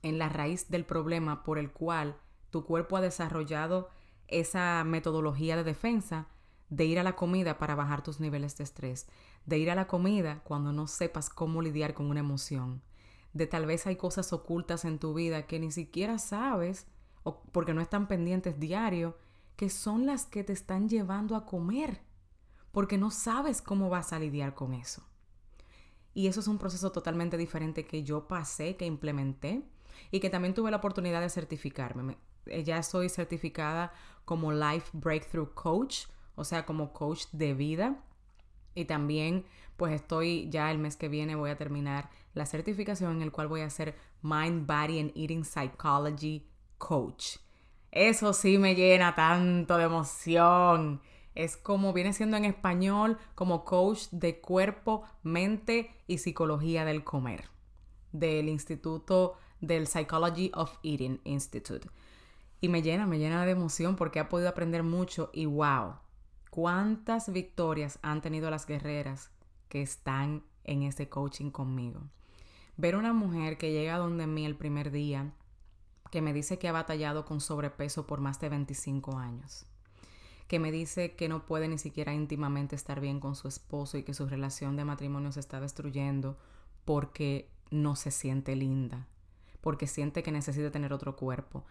en 0.03 0.19
la 0.19 0.29
raíz 0.29 0.69
del 0.69 0.85
problema 0.85 1.43
por 1.43 1.59
el 1.59 1.71
cual 1.71 2.19
tu 2.51 2.67
cuerpo 2.67 2.99
ha 2.99 3.01
desarrollado 3.01 3.89
esa 4.29 4.85
metodología 4.85 5.57
de 5.57 5.65
defensa 5.65 6.27
de 6.69 6.85
ir 6.85 6.99
a 6.99 7.03
la 7.03 7.17
comida 7.17 7.57
para 7.57 7.77
bajar 7.77 8.03
tus 8.03 8.21
niveles 8.21 8.59
de 8.59 8.65
estrés, 8.65 9.09
de 9.47 9.57
ir 9.57 9.71
a 9.71 9.75
la 9.75 9.87
comida 9.87 10.43
cuando 10.45 10.71
no 10.75 10.87
sepas 10.87 11.31
cómo 11.31 11.63
lidiar 11.63 11.95
con 11.95 12.11
una 12.11 12.21
emoción, 12.21 12.83
de 13.33 13.47
tal 13.47 13.67
vez 13.67 13.87
hay 13.87 13.97
cosas 13.97 14.33
ocultas 14.33 14.85
en 14.85 14.99
tu 14.99 15.15
vida 15.15 15.47
que 15.47 15.59
ni 15.59 15.71
siquiera 15.71 16.19
sabes 16.19 16.87
o 17.23 17.43
porque 17.53 17.75
no 17.75 17.81
están 17.81 18.09
pendientes 18.09 18.59
diario, 18.59 19.17
que 19.57 19.71
son 19.71 20.07
las 20.07 20.27
que 20.27 20.45
te 20.45 20.53
están 20.53 20.89
llevando 20.89 21.37
a 21.37 21.47
comer, 21.47 22.01
porque 22.73 22.99
no 22.99 23.11
sabes 23.11 23.63
cómo 23.63 23.89
vas 23.89 24.13
a 24.13 24.19
lidiar 24.19 24.55
con 24.55 24.75
eso. 24.75 25.07
Y 26.15 26.27
eso 26.27 26.41
es 26.41 26.49
un 26.49 26.59
proceso 26.59 26.93
totalmente 26.93 27.37
diferente 27.37 27.87
que 27.87 28.03
yo 28.03 28.29
pasé, 28.29 28.77
que 28.77 28.87
implementé 28.87 29.63
y 30.11 30.21
que 30.21 30.31
también 30.31 30.55
tuve 30.55 30.71
la 30.71 30.79
oportunidad 30.79 31.21
de 31.21 31.31
certificarme. 31.31 32.19
Eh, 32.47 32.65
ya 32.65 32.83
soy 32.83 33.09
certificada 33.09 33.93
como 34.25 34.53
Life 34.53 34.91
Breakthrough 34.93 35.55
Coach, 35.55 36.07
o 36.35 36.45
sea, 36.45 36.67
como 36.67 36.93
coach 36.93 37.25
de 37.33 37.55
vida. 37.55 38.03
Y 38.75 38.87
también, 38.87 39.45
pues 39.77 39.95
estoy 39.95 40.49
ya 40.51 40.71
el 40.71 40.79
mes 40.79 40.97
que 40.97 41.09
viene 41.09 41.35
voy 41.35 41.51
a 41.51 41.57
terminar 41.57 42.11
la 42.35 42.47
certificación 42.47 43.17
en 43.17 43.23
el 43.23 43.33
cual 43.33 43.49
voy 43.49 43.61
a 43.61 43.71
ser 43.71 43.95
Mind, 44.23 44.67
Body 44.67 45.01
and 45.01 45.13
Eating 45.15 45.45
Psychology 45.45 46.47
Coach. 46.79 47.37
Eso 47.91 48.33
sí 48.33 48.59
me 48.59 48.75
llena 48.75 49.15
tanto 49.15 49.77
de 49.77 49.85
emoción. 49.85 51.01
Es 51.35 51.57
como 51.57 51.93
viene 51.93 52.13
siendo 52.13 52.37
en 52.37 52.45
español 52.45 53.19
como 53.35 53.65
coach 53.65 54.09
de 54.11 54.41
cuerpo, 54.41 55.05
mente 55.23 55.91
y 56.07 56.19
psicología 56.19 56.85
del 56.85 57.05
comer 57.05 57.53
del 58.13 58.49
Instituto 58.49 59.35
del 59.61 59.87
Psychology 59.87 60.51
of 60.55 60.77
Eating 60.83 61.21
Institute. 61.25 61.89
Y 62.61 62.69
me 62.69 62.83
llena, 62.83 63.07
me 63.07 63.19
llena 63.19 63.45
de 63.45 63.53
emoción 63.53 63.97
porque 63.97 64.21
ha 64.21 64.29
podido 64.29 64.49
aprender 64.49 64.83
mucho 64.83 65.31
y 65.33 65.47
wow, 65.47 65.95
cuántas 66.51 67.33
victorias 67.33 67.99
han 68.03 68.21
tenido 68.21 68.51
las 68.51 68.67
guerreras 68.67 69.31
que 69.69 69.83
están 69.83 70.45
en 70.65 70.83
ese 70.83 71.09
coaching 71.09 71.51
conmigo. 71.51 72.03
Ver 72.77 72.97
una 72.97 73.13
mujer 73.13 73.59
que 73.59 73.71
llega 73.71 73.99
donde 73.99 74.27
mí 74.27 74.47
el 74.47 74.57
primer 74.57 74.91
día, 74.91 75.31
que 76.11 76.23
me 76.23 76.33
dice 76.33 76.59
que 76.59 76.69
ha 76.69 76.73
batallado 76.73 77.25
con 77.25 77.41
sobrepeso 77.41 78.07
por 78.07 78.21
más 78.21 78.41
de 78.41 78.49
25 78.49 79.19
años, 79.19 79.67
que 80.49 80.59
me 80.59 80.73
dice 80.73 81.15
que 81.15 81.29
no 81.29 81.45
puede 81.45 81.69
ni 81.69 81.79
siquiera 81.79 82.15
íntimamente 82.15 82.75
estar 82.75 83.01
bien 83.01 83.21
con 83.21 83.37
su 83.37 83.49
esposo 83.49 83.99
y 83.99 84.03
que 84.03 84.15
su 84.15 84.27
relación 84.27 84.77
de 84.77 84.85
matrimonio 84.85 85.33
se 85.33 85.41
está 85.41 85.61
destruyendo 85.61 86.39
porque 86.85 87.51
no 87.71 87.95
se 87.95 88.11
siente 88.11 88.57
linda, 88.57 89.07
porque 89.61 89.87
siente 89.87 90.23
que 90.23 90.33
necesita 90.33 90.71
tener 90.71 90.95
otro 90.95 91.15
cuerpo, 91.15 91.65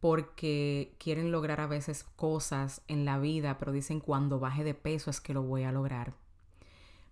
porque 0.00 0.94
quieren 0.98 1.32
lograr 1.32 1.60
a 1.60 1.66
veces 1.66 2.04
cosas 2.04 2.82
en 2.86 3.04
la 3.04 3.18
vida, 3.18 3.58
pero 3.58 3.72
dicen 3.72 4.00
cuando 4.00 4.38
baje 4.38 4.62
de 4.62 4.74
peso 4.74 5.10
es 5.10 5.20
que 5.20 5.34
lo 5.34 5.42
voy 5.42 5.64
a 5.64 5.72
lograr. 5.72 6.14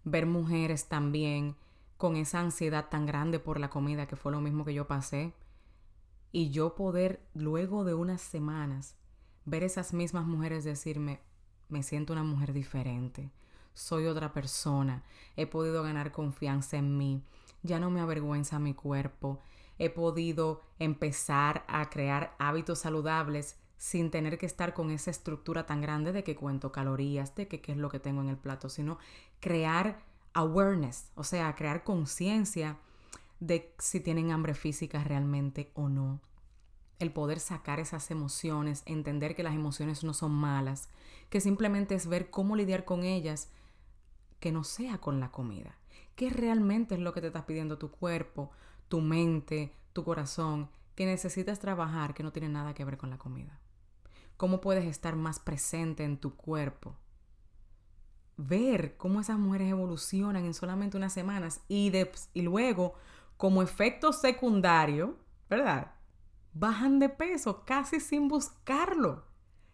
Ver 0.04 0.26
mujeres 0.26 0.86
también 0.86 1.56
con 2.02 2.16
esa 2.16 2.40
ansiedad 2.40 2.88
tan 2.88 3.06
grande 3.06 3.38
por 3.38 3.60
la 3.60 3.70
comida, 3.70 4.08
que 4.08 4.16
fue 4.16 4.32
lo 4.32 4.40
mismo 4.40 4.64
que 4.64 4.74
yo 4.74 4.88
pasé, 4.88 5.34
y 6.32 6.50
yo 6.50 6.74
poder 6.74 7.24
luego 7.32 7.84
de 7.84 7.94
unas 7.94 8.20
semanas 8.20 8.96
ver 9.44 9.62
esas 9.62 9.92
mismas 9.92 10.26
mujeres 10.26 10.64
decirme, 10.64 11.20
me 11.68 11.84
siento 11.84 12.12
una 12.12 12.24
mujer 12.24 12.52
diferente, 12.52 13.30
soy 13.72 14.06
otra 14.06 14.32
persona, 14.32 15.04
he 15.36 15.46
podido 15.46 15.84
ganar 15.84 16.10
confianza 16.10 16.76
en 16.76 16.98
mí, 16.98 17.22
ya 17.62 17.78
no 17.78 17.88
me 17.88 18.00
avergüenza 18.00 18.58
mi 18.58 18.74
cuerpo, 18.74 19.38
he 19.78 19.88
podido 19.88 20.60
empezar 20.80 21.64
a 21.68 21.88
crear 21.88 22.34
hábitos 22.40 22.80
saludables 22.80 23.60
sin 23.78 24.10
tener 24.10 24.38
que 24.38 24.46
estar 24.46 24.74
con 24.74 24.90
esa 24.90 25.12
estructura 25.12 25.66
tan 25.66 25.80
grande 25.80 26.10
de 26.10 26.24
que 26.24 26.34
cuento 26.34 26.72
calorías, 26.72 27.36
de 27.36 27.46
que 27.46 27.60
qué 27.60 27.70
es 27.70 27.78
lo 27.78 27.90
que 27.90 28.00
tengo 28.00 28.22
en 28.22 28.28
el 28.28 28.38
plato, 28.38 28.68
sino 28.68 28.98
crear 29.38 30.10
awareness, 30.34 31.10
o 31.14 31.24
sea, 31.24 31.54
crear 31.54 31.84
conciencia 31.84 32.78
de 33.40 33.74
si 33.78 34.00
tienen 34.00 34.30
hambre 34.30 34.54
física 34.54 35.02
realmente 35.02 35.70
o 35.74 35.88
no. 35.88 36.20
El 36.98 37.12
poder 37.12 37.40
sacar 37.40 37.80
esas 37.80 38.10
emociones, 38.10 38.82
entender 38.86 39.34
que 39.34 39.42
las 39.42 39.54
emociones 39.54 40.04
no 40.04 40.14
son 40.14 40.32
malas, 40.32 40.88
que 41.30 41.40
simplemente 41.40 41.94
es 41.94 42.06
ver 42.06 42.30
cómo 42.30 42.54
lidiar 42.54 42.84
con 42.84 43.02
ellas, 43.02 43.50
que 44.38 44.52
no 44.52 44.64
sea 44.64 44.98
con 44.98 45.18
la 45.18 45.30
comida. 45.30 45.76
¿Qué 46.14 46.30
realmente 46.30 46.94
es 46.94 47.00
lo 47.00 47.12
que 47.12 47.20
te 47.20 47.28
estás 47.28 47.44
pidiendo 47.44 47.78
tu 47.78 47.90
cuerpo, 47.90 48.50
tu 48.88 49.00
mente, 49.00 49.74
tu 49.92 50.04
corazón, 50.04 50.68
que 50.94 51.06
necesitas 51.06 51.58
trabajar 51.58 52.14
que 52.14 52.22
no 52.22 52.32
tiene 52.32 52.48
nada 52.48 52.74
que 52.74 52.84
ver 52.84 52.98
con 52.98 53.10
la 53.10 53.18
comida. 53.18 53.58
¿Cómo 54.36 54.60
puedes 54.60 54.84
estar 54.84 55.16
más 55.16 55.38
presente 55.38 56.04
en 56.04 56.18
tu 56.18 56.36
cuerpo? 56.36 56.96
Ver 58.44 58.96
cómo 58.96 59.20
esas 59.20 59.38
mujeres 59.38 59.70
evolucionan 59.70 60.44
en 60.44 60.54
solamente 60.54 60.96
unas 60.96 61.12
semanas 61.12 61.60
y, 61.68 61.92
y 62.34 62.42
luego, 62.42 62.94
como 63.36 63.62
efecto 63.62 64.12
secundario, 64.12 65.16
¿verdad? 65.48 65.92
Bajan 66.52 66.98
de 66.98 67.08
peso 67.08 67.64
casi 67.64 68.00
sin 68.00 68.26
buscarlo, 68.26 69.26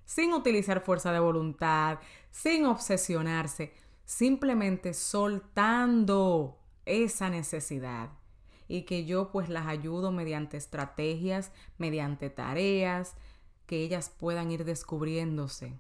sin 0.05 0.35
utilizar 0.35 0.83
fuerza 0.83 1.13
de 1.13 1.19
voluntad, 1.19 1.99
sin 2.31 2.67
obsesionarse, 2.67 3.73
simplemente 4.05 4.93
soltando 4.93 6.59
esa 6.85 7.31
necesidad 7.31 8.11
y 8.69 8.83
que 8.83 9.07
yo 9.07 9.33
pues 9.33 9.49
las 9.49 9.67
ayudo 9.67 10.13
mediante 10.13 10.59
estrategias, 10.59 11.53
mediante 11.79 12.29
tareas, 12.29 13.17
que 13.67 13.83
ellas 13.83 14.11
puedan 14.11 14.51
ir 14.51 14.65
descubriéndose 14.65 15.79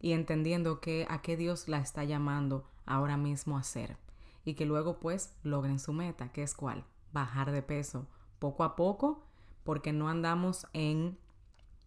y 0.00 0.12
entendiendo 0.12 0.80
que 0.80 1.06
a 1.08 1.22
qué 1.22 1.36
Dios 1.36 1.68
la 1.68 1.78
está 1.78 2.04
llamando 2.04 2.64
ahora 2.86 3.16
mismo 3.16 3.56
a 3.56 3.60
hacer 3.60 3.96
y 4.44 4.54
que 4.54 4.66
luego 4.66 4.98
pues 4.98 5.34
logren 5.42 5.78
su 5.78 5.92
meta, 5.92 6.32
que 6.32 6.42
es 6.42 6.54
cuál, 6.54 6.84
bajar 7.12 7.52
de 7.52 7.62
peso 7.62 8.06
poco 8.38 8.64
a 8.64 8.74
poco 8.74 9.26
porque 9.64 9.92
no 9.92 10.08
andamos 10.08 10.66
en 10.72 11.18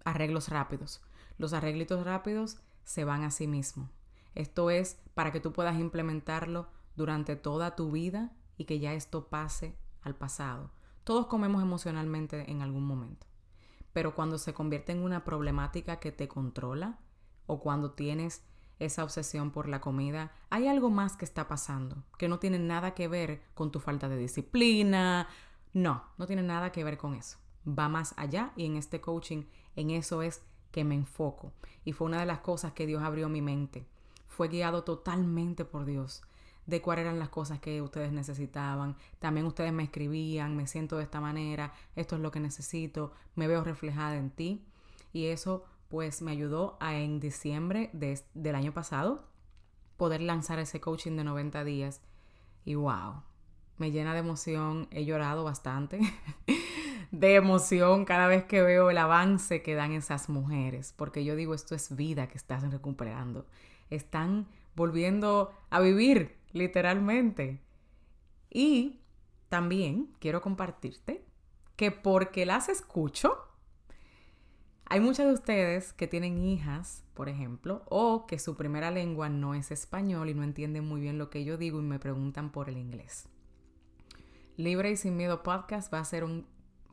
arreglos 0.05 0.49
rápidos. 0.49 1.01
Los 1.37 1.53
arreglitos 1.53 2.05
rápidos 2.05 2.57
se 2.83 3.03
van 3.03 3.23
a 3.23 3.31
sí 3.31 3.47
mismo. 3.47 3.89
Esto 4.35 4.69
es 4.69 4.99
para 5.13 5.31
que 5.31 5.39
tú 5.39 5.51
puedas 5.51 5.79
implementarlo 5.79 6.67
durante 6.95 7.35
toda 7.35 7.75
tu 7.75 7.91
vida 7.91 8.31
y 8.57 8.65
que 8.65 8.79
ya 8.79 8.93
esto 8.93 9.27
pase 9.27 9.75
al 10.01 10.15
pasado. 10.15 10.71
Todos 11.03 11.27
comemos 11.27 11.61
emocionalmente 11.61 12.49
en 12.51 12.61
algún 12.61 12.85
momento. 12.85 13.25
Pero 13.91 14.15
cuando 14.15 14.37
se 14.37 14.53
convierte 14.53 14.91
en 14.91 15.03
una 15.03 15.23
problemática 15.23 15.99
que 15.99 16.11
te 16.11 16.27
controla 16.27 16.99
o 17.45 17.59
cuando 17.59 17.91
tienes 17.91 18.43
esa 18.79 19.03
obsesión 19.03 19.51
por 19.51 19.67
la 19.67 19.81
comida, 19.81 20.31
hay 20.49 20.67
algo 20.67 20.89
más 20.89 21.15
que 21.15 21.25
está 21.25 21.47
pasando, 21.47 22.03
que 22.17 22.27
no 22.27 22.39
tiene 22.39 22.59
nada 22.59 22.93
que 22.93 23.07
ver 23.07 23.43
con 23.53 23.71
tu 23.71 23.79
falta 23.79 24.09
de 24.09 24.17
disciplina. 24.17 25.27
No, 25.73 26.03
no 26.17 26.27
tiene 26.27 26.43
nada 26.43 26.71
que 26.71 26.83
ver 26.83 26.97
con 26.97 27.15
eso. 27.15 27.37
Va 27.67 27.89
más 27.89 28.13
allá 28.17 28.51
y 28.55 28.65
en 28.65 28.75
este 28.75 29.01
coaching, 29.01 29.43
en 29.75 29.91
eso 29.91 30.21
es 30.21 30.41
que 30.71 30.83
me 30.83 30.95
enfoco. 30.95 31.53
Y 31.85 31.93
fue 31.93 32.07
una 32.07 32.19
de 32.19 32.25
las 32.25 32.39
cosas 32.39 32.73
que 32.73 32.85
Dios 32.85 33.03
abrió 33.03 33.29
mi 33.29 33.41
mente. 33.41 33.85
Fue 34.27 34.47
guiado 34.47 34.83
totalmente 34.83 35.65
por 35.65 35.85
Dios 35.85 36.23
de 36.65 36.81
cuáles 36.81 37.03
eran 37.03 37.19
las 37.19 37.29
cosas 37.29 37.59
que 37.59 37.81
ustedes 37.81 38.11
necesitaban. 38.11 38.95
También 39.19 39.45
ustedes 39.45 39.73
me 39.73 39.83
escribían, 39.83 40.55
me 40.55 40.67
siento 40.67 40.97
de 40.97 41.03
esta 41.03 41.21
manera, 41.21 41.73
esto 41.95 42.15
es 42.15 42.21
lo 42.21 42.31
que 42.31 42.39
necesito, 42.39 43.11
me 43.35 43.47
veo 43.47 43.63
reflejada 43.63 44.15
en 44.15 44.31
ti. 44.31 44.65
Y 45.11 45.27
eso 45.27 45.65
pues 45.93 46.23
me 46.23 46.31
ayudó 46.31 46.75
a 46.79 46.95
en 46.95 47.19
diciembre 47.19 47.91
del 47.93 48.55
año 48.55 48.73
pasado 48.73 49.29
poder 49.95 50.21
lanzar 50.21 50.57
ese 50.57 50.81
coaching 50.81 51.15
de 51.17 51.23
90 51.23 51.63
días. 51.63 52.01
Y 52.65 52.73
wow, 52.73 53.21
me 53.77 53.91
llena 53.91 54.13
de 54.13 54.21
emoción, 54.21 54.87
he 54.89 55.05
llorado 55.05 55.43
bastante. 55.43 55.99
de 57.11 57.35
emoción 57.35 58.05
cada 58.05 58.25
vez 58.25 58.43
que 58.45 58.63
veo 58.63 58.89
el 58.89 58.97
avance 58.97 59.61
que 59.61 59.75
dan 59.75 59.91
esas 59.91 60.29
mujeres, 60.29 60.95
porque 60.97 61.23
yo 61.23 61.35
digo, 61.35 61.53
esto 61.53 61.75
es 61.75 61.95
vida 61.95 62.27
que 62.27 62.39
estás 62.39 62.63
recuperando. 62.71 63.45
Están 63.91 64.47
volviendo 64.75 65.53
a 65.69 65.79
vivir, 65.79 66.39
literalmente. 66.53 67.61
Y 68.49 68.99
también 69.47 70.11
quiero 70.17 70.41
compartirte 70.41 71.23
que 71.75 71.91
porque 71.91 72.47
las 72.47 72.67
escucho, 72.67 73.37
hay 74.85 74.99
muchas 74.99 75.27
de 75.27 75.33
ustedes 75.33 75.93
que 75.93 76.07
tienen 76.07 76.37
hijas, 76.37 77.03
por 77.13 77.29
ejemplo, 77.29 77.83
o 77.89 78.27
que 78.27 78.39
su 78.39 78.55
primera 78.55 78.91
lengua 78.91 79.29
no 79.29 79.55
es 79.55 79.71
español 79.71 80.29
y 80.29 80.33
no 80.33 80.43
entienden 80.43 80.85
muy 80.85 81.01
bien 81.01 81.17
lo 81.17 81.29
que 81.29 81.43
yo 81.43 81.57
digo 81.57 81.79
y 81.79 81.83
me 81.83 81.99
preguntan 81.99 82.51
por 82.51 82.69
el 82.69 82.77
inglés. 82.77 83.27
Libre 84.57 84.91
y 84.91 84.97
sin 84.97 85.17
miedo 85.17 85.41
podcast 85.41 85.91
va 85.93 85.99
a 85.99 86.05
ser 86.05 86.23
un 86.23 86.45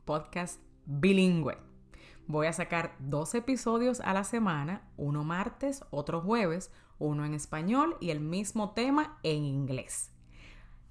podcast 0.05 0.59
bilingüe. 0.85 1.57
Voy 2.27 2.47
a 2.47 2.53
sacar 2.53 2.95
dos 2.99 3.35
episodios 3.35 3.99
a 4.01 4.13
la 4.13 4.23
semana, 4.23 4.89
uno 4.97 5.23
martes, 5.23 5.83
otro 5.91 6.21
jueves, 6.21 6.71
uno 6.97 7.25
en 7.25 7.33
español 7.33 7.97
y 7.99 8.11
el 8.11 8.19
mismo 8.19 8.71
tema 8.71 9.19
en 9.23 9.43
inglés. 9.43 10.11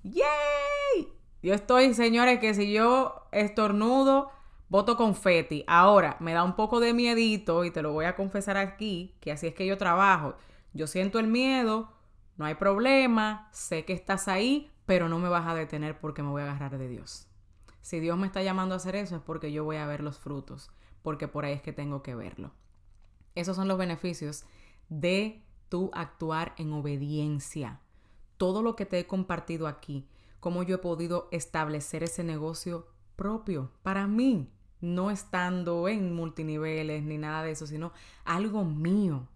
¡Yay! 0.02 1.08
Yo 1.42 1.54
estoy, 1.54 1.94
señores, 1.94 2.40
que 2.40 2.52
si 2.52 2.72
yo 2.72 3.26
estornudo, 3.32 4.30
voto 4.70 4.96
confeti. 4.96 5.64
Ahora, 5.66 6.16
me 6.20 6.32
da 6.32 6.42
un 6.44 6.56
poco 6.56 6.80
de 6.80 6.94
miedito 6.94 7.64
y 7.64 7.70
te 7.70 7.82
lo 7.82 7.92
voy 7.92 8.06
a 8.06 8.16
confesar 8.16 8.56
aquí, 8.56 9.14
que 9.20 9.32
así 9.32 9.48
es 9.48 9.54
que 9.54 9.66
yo 9.66 9.76
trabajo. 9.76 10.36
Yo 10.72 10.86
siento 10.86 11.18
el 11.18 11.26
miedo, 11.26 11.92
no 12.38 12.46
hay 12.46 12.54
problema, 12.54 13.50
sé 13.52 13.84
que 13.84 13.92
estás 13.92 14.28
ahí, 14.28 14.70
pero 14.86 15.08
no 15.08 15.18
me 15.18 15.28
vas 15.28 15.46
a 15.46 15.54
detener 15.54 15.98
porque 16.00 16.22
me 16.22 16.30
voy 16.30 16.42
a 16.42 16.44
agarrar 16.44 16.78
de 16.78 16.88
Dios. 16.88 17.26
Si 17.82 17.98
Dios 17.98 18.16
me 18.16 18.26
está 18.26 18.42
llamando 18.42 18.74
a 18.74 18.76
hacer 18.76 18.94
eso 18.94 19.16
es 19.16 19.22
porque 19.22 19.52
yo 19.52 19.64
voy 19.64 19.76
a 19.76 19.86
ver 19.86 20.02
los 20.02 20.18
frutos, 20.18 20.70
porque 21.02 21.28
por 21.28 21.44
ahí 21.44 21.52
es 21.52 21.62
que 21.62 21.72
tengo 21.72 22.02
que 22.02 22.14
verlo. 22.14 22.52
Esos 23.34 23.56
son 23.56 23.68
los 23.68 23.78
beneficios 23.78 24.44
de 24.88 25.42
tu 25.68 25.90
actuar 25.94 26.54
en 26.58 26.72
obediencia. 26.72 27.80
Todo 28.36 28.62
lo 28.62 28.76
que 28.76 28.86
te 28.86 29.00
he 29.00 29.06
compartido 29.06 29.66
aquí, 29.66 30.08
cómo 30.38 30.62
yo 30.62 30.76
he 30.76 30.78
podido 30.78 31.28
establecer 31.32 32.04
ese 32.04 32.22
negocio 32.22 32.86
propio 33.16 33.70
para 33.82 34.06
mí, 34.06 34.50
no 34.80 35.10
estando 35.10 35.88
en 35.88 36.14
multiniveles 36.14 37.02
ni 37.02 37.18
nada 37.18 37.42
de 37.42 37.52
eso, 37.52 37.66
sino 37.66 37.92
algo 38.24 38.64
mío. 38.64 39.26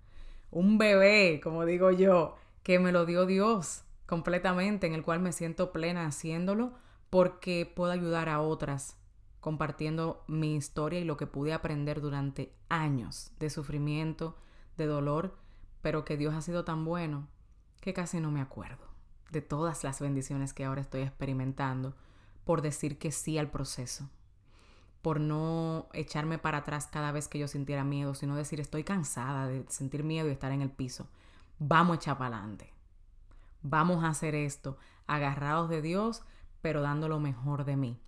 Un 0.51 0.79
bebé, 0.79 1.41
como 1.43 1.65
digo 1.65 1.91
yo, 1.91 2.37
que 2.63 2.79
me 2.79 2.93
lo 2.93 3.07
dio 3.07 3.27
Dios 3.27 3.85
completamente, 4.07 4.87
en 4.87 4.95
el 4.95 5.03
cual 5.03 5.21
me 5.21 5.33
siento 5.33 5.73
plena 5.73 6.07
haciéndolo 6.07 6.73
porque 7.11 7.71
puedo 7.75 7.93
ayudar 7.93 8.29
a 8.29 8.41
otras 8.41 8.97
compartiendo 9.45 10.25
mi 10.27 10.57
historia 10.57 11.01
y 11.01 11.05
lo 11.05 11.19
que 11.19 11.27
pude 11.27 11.53
aprender 11.53 12.01
durante 12.01 12.55
años 12.71 13.31
de 13.39 13.51
sufrimiento, 13.51 14.39
de 14.79 14.87
dolor, 14.87 15.37
pero 15.83 16.03
que 16.07 16.17
Dios 16.17 16.35
ha 16.35 16.41
sido 16.41 16.65
tan 16.65 16.87
bueno 16.87 17.29
que 17.83 17.93
casi 17.93 18.21
no 18.21 18.31
me 18.31 18.41
acuerdo 18.41 18.89
de 19.31 19.43
todas 19.43 19.85
las 19.85 20.01
bendiciones 20.01 20.55
que 20.55 20.65
ahora 20.65 20.81
estoy 20.81 21.03
experimentando 21.03 21.95
por 22.45 22.63
decir 22.63 22.99
que 22.99 23.13
sí 23.13 23.37
al 23.37 23.51
proceso, 23.51 24.09
por 25.05 25.21
no 25.21 25.91
echarme 25.93 26.39
para 26.39 26.59
atrás 26.59 26.87
cada 26.87 27.13
vez 27.13 27.29
que 27.29 27.39
yo 27.39 27.47
sintiera 27.47 27.85
miedo, 27.85 28.15
sino 28.15 28.37
decir 28.37 28.59
estoy 28.59 28.85
cansada 28.85 29.47
de 29.47 29.67
sentir 29.69 30.03
miedo 30.03 30.29
y 30.29 30.33
estar 30.33 30.51
en 30.51 30.63
el 30.63 30.71
piso. 30.71 31.07
Vamos 31.59 31.93
a 31.93 31.97
echar 31.97 32.17
para 32.17 32.39
adelante. 32.39 32.73
Vamos 33.61 34.03
a 34.03 34.09
hacer 34.09 34.35
esto, 34.35 34.79
agarrados 35.07 35.69
de 35.69 35.83
Dios, 35.83 36.23
pero 36.63 36.81
dando 36.81 37.07
lo 37.11 37.21
mejor 37.21 37.67
de 37.67 37.77
mí. 37.77 38.01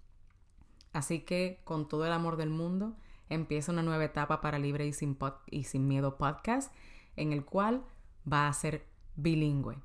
Así 0.94 1.20
que 1.20 1.60
con 1.64 1.86
todo 1.86 2.06
el 2.06 2.12
amor 2.12 2.38
del 2.38 2.48
mundo, 2.48 2.96
empieza 3.28 3.72
una 3.72 3.82
nueva 3.82 4.06
etapa 4.06 4.40
para 4.40 4.58
Libre 4.58 4.86
y 4.86 4.94
Sin, 4.94 5.18
y 5.50 5.64
Sin 5.64 5.86
Miedo 5.86 6.16
podcast, 6.16 6.72
en 7.16 7.34
el 7.34 7.44
cual 7.44 7.84
va 8.26 8.48
a 8.48 8.52
ser 8.54 8.86
bilingüe. 9.16 9.76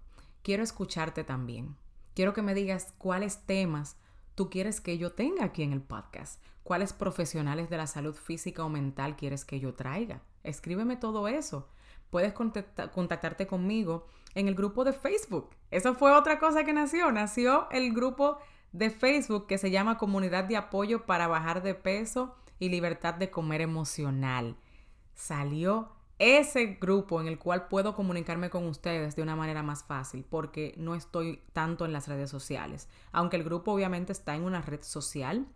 Quiero 0.43 0.63
escucharte 0.63 1.25
también. 1.25 1.75
Quiero 2.15 2.31
que 2.31 2.41
me 2.41 2.53
digas 2.53 2.93
cuáles 2.97 3.45
temas 3.45 3.97
tú 4.35 4.49
quieres 4.49 4.79
que 4.79 4.97
yo 4.97 5.11
tenga 5.11 5.43
aquí 5.43 5.63
en 5.63 5.73
el 5.73 5.81
podcast, 5.81 6.41
cuáles 6.63 6.93
profesionales 6.93 7.69
de 7.69 7.77
la 7.77 7.87
salud 7.87 8.15
física 8.15 8.63
o 8.63 8.69
mental 8.69 9.15
quieres 9.15 9.45
que 9.45 9.59
yo 9.59 9.73
traiga. 9.73 10.21
Escríbeme 10.43 10.95
todo 10.95 11.27
eso. 11.27 11.67
Puedes 12.09 12.33
contactarte 12.33 13.47
conmigo 13.47 14.07
en 14.35 14.47
el 14.47 14.55
grupo 14.55 14.83
de 14.83 14.93
Facebook. 14.93 15.49
Esa 15.69 15.93
fue 15.93 16.11
otra 16.11 16.39
cosa 16.39 16.63
que 16.63 16.73
nació. 16.73 17.11
Nació 17.11 17.69
el 17.71 17.93
grupo 17.93 18.37
de 18.71 18.89
Facebook 18.89 19.47
que 19.47 19.57
se 19.57 19.71
llama 19.71 19.97
Comunidad 19.97 20.45
de 20.45 20.57
Apoyo 20.57 21.05
para 21.05 21.27
Bajar 21.27 21.61
de 21.63 21.75
Peso 21.75 22.35
y 22.59 22.69
Libertad 22.69 23.15
de 23.15 23.29
Comer 23.29 23.61
Emocional. 23.61 24.55
Salió 25.13 25.91
ese 26.19 26.77
grupo 26.79 27.19
en 27.19 27.27
el 27.27 27.39
cual 27.39 27.67
puedo 27.67 27.95
comunicarme 27.95 28.49
con 28.51 28.67
ustedes 28.67 29.15
de 29.15 29.23
una 29.23 29.35
manera 29.35 29.63
más 29.63 29.83
fácil 29.83 30.23
porque 30.29 30.75
no 30.77 30.93
estoy 30.93 31.41
tanto 31.53 31.83
en 31.85 31.93
las 31.93 32.07
redes 32.07 32.29
sociales. 32.29 32.87
Aunque 33.11 33.37
el 33.37 33.43
grupo 33.43 33.71
obviamente 33.71 34.11
está 34.11 34.35
en 34.35 34.43
una 34.43 34.61
red 34.61 34.83
social, 34.83 35.47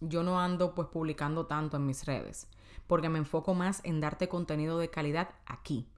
yo 0.00 0.22
no 0.22 0.40
ando 0.40 0.74
pues 0.74 0.88
publicando 0.88 1.46
tanto 1.46 1.76
en 1.76 1.86
mis 1.86 2.04
redes 2.04 2.48
porque 2.86 3.08
me 3.08 3.18
enfoco 3.18 3.54
más 3.54 3.80
en 3.84 4.00
darte 4.00 4.28
contenido 4.28 4.78
de 4.78 4.90
calidad 4.90 5.30
aquí. 5.46 5.88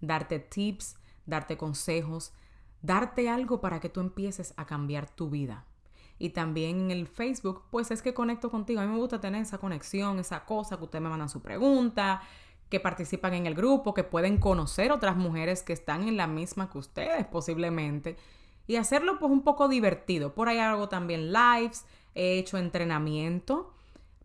Darte 0.00 0.38
tips, 0.38 0.96
darte 1.24 1.56
consejos, 1.56 2.32
darte 2.82 3.28
algo 3.28 3.60
para 3.60 3.80
que 3.80 3.88
tú 3.88 4.00
empieces 4.00 4.52
a 4.56 4.66
cambiar 4.66 5.08
tu 5.08 5.30
vida 5.30 5.64
y 6.18 6.30
también 6.30 6.80
en 6.80 6.90
el 6.90 7.06
Facebook, 7.06 7.64
pues 7.70 7.90
es 7.90 8.00
que 8.00 8.14
conecto 8.14 8.50
contigo. 8.50 8.80
A 8.80 8.86
mí 8.86 8.92
me 8.92 8.98
gusta 8.98 9.20
tener 9.20 9.42
esa 9.42 9.58
conexión, 9.58 10.18
esa 10.18 10.44
cosa 10.44 10.78
que 10.78 10.84
ustedes 10.84 11.02
me 11.02 11.10
mandan 11.10 11.28
su 11.28 11.42
pregunta, 11.42 12.22
que 12.70 12.80
participan 12.80 13.34
en 13.34 13.46
el 13.46 13.54
grupo, 13.54 13.92
que 13.92 14.02
pueden 14.02 14.38
conocer 14.38 14.92
otras 14.92 15.16
mujeres 15.16 15.62
que 15.62 15.72
están 15.72 16.08
en 16.08 16.16
la 16.16 16.26
misma 16.26 16.70
que 16.70 16.78
ustedes 16.78 17.26
posiblemente 17.26 18.16
y 18.66 18.76
hacerlo 18.76 19.18
pues 19.18 19.30
un 19.30 19.42
poco 19.42 19.68
divertido. 19.68 20.34
Por 20.34 20.48
ahí 20.48 20.58
hago 20.58 20.88
también 20.88 21.32
lives, 21.32 21.84
he 22.16 22.38
hecho 22.38 22.58
entrenamiento 22.58 23.72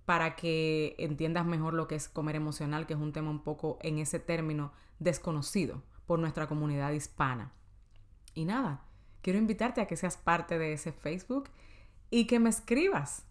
para 0.06 0.36
que 0.36 0.96
entiendas 0.98 1.46
mejor 1.46 1.74
lo 1.74 1.88
que 1.88 1.96
es 1.96 2.10
comer 2.10 2.36
emocional, 2.36 2.88
que 2.88 2.94
es 2.94 3.00
un 3.00 3.14
tema 3.14 3.30
un 3.30 3.44
poco 3.44 3.78
en 3.82 4.00
ese 4.00 4.20
término 4.20 4.72
desconocido 5.00 5.84
por 6.08 6.18
nuestra 6.20 6.48
comunidad 6.48 6.92
hispana. 6.92 7.52
Y 8.34 8.46
nada, 8.46 8.82
quiero 9.22 9.38
invitarte 9.38 9.82
a 9.82 9.88
que 9.88 9.98
seas 9.98 10.18
parte 10.18 10.58
de 10.58 10.74
ese 10.74 10.92
Facebook 10.92 11.50
y 12.10 12.26
que 12.26 12.40
me 12.40 12.50
escribas. 12.50 13.26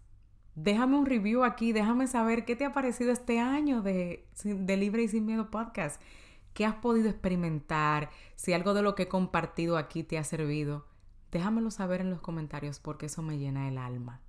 Déjame 0.55 0.97
un 0.97 1.05
review 1.05 1.43
aquí, 1.43 1.71
déjame 1.71 2.07
saber 2.07 2.45
qué 2.45 2.55
te 2.55 2.65
ha 2.65 2.73
parecido 2.73 3.11
este 3.11 3.39
año 3.39 3.81
de, 3.81 4.27
Libre 4.43 5.03
y 5.03 5.07
Sin 5.07 5.25
Miedo 5.25 5.49
Podcast. 5.49 6.01
¿Qué 6.53 6.65
has 6.65 6.75
podido 6.75 7.09
experimentar? 7.09 8.09
Si 8.35 8.53
algo 8.53 8.73
de 8.73 8.81
lo 8.81 8.93
que 8.93 9.03
he 9.03 9.07
compartido 9.07 9.77
aquí 9.77 10.03
te 10.03 10.17
ha 10.17 10.23
servido, 10.23 10.85
déjamelo 11.31 11.71
saber 11.71 12.01
en 12.01 12.09
los 12.09 12.19
comentarios 12.19 12.79
porque 12.79 13.05
eso 13.05 13.21
me 13.21 13.37
llena 13.37 13.69
el 13.69 13.77
alma. 13.77 14.21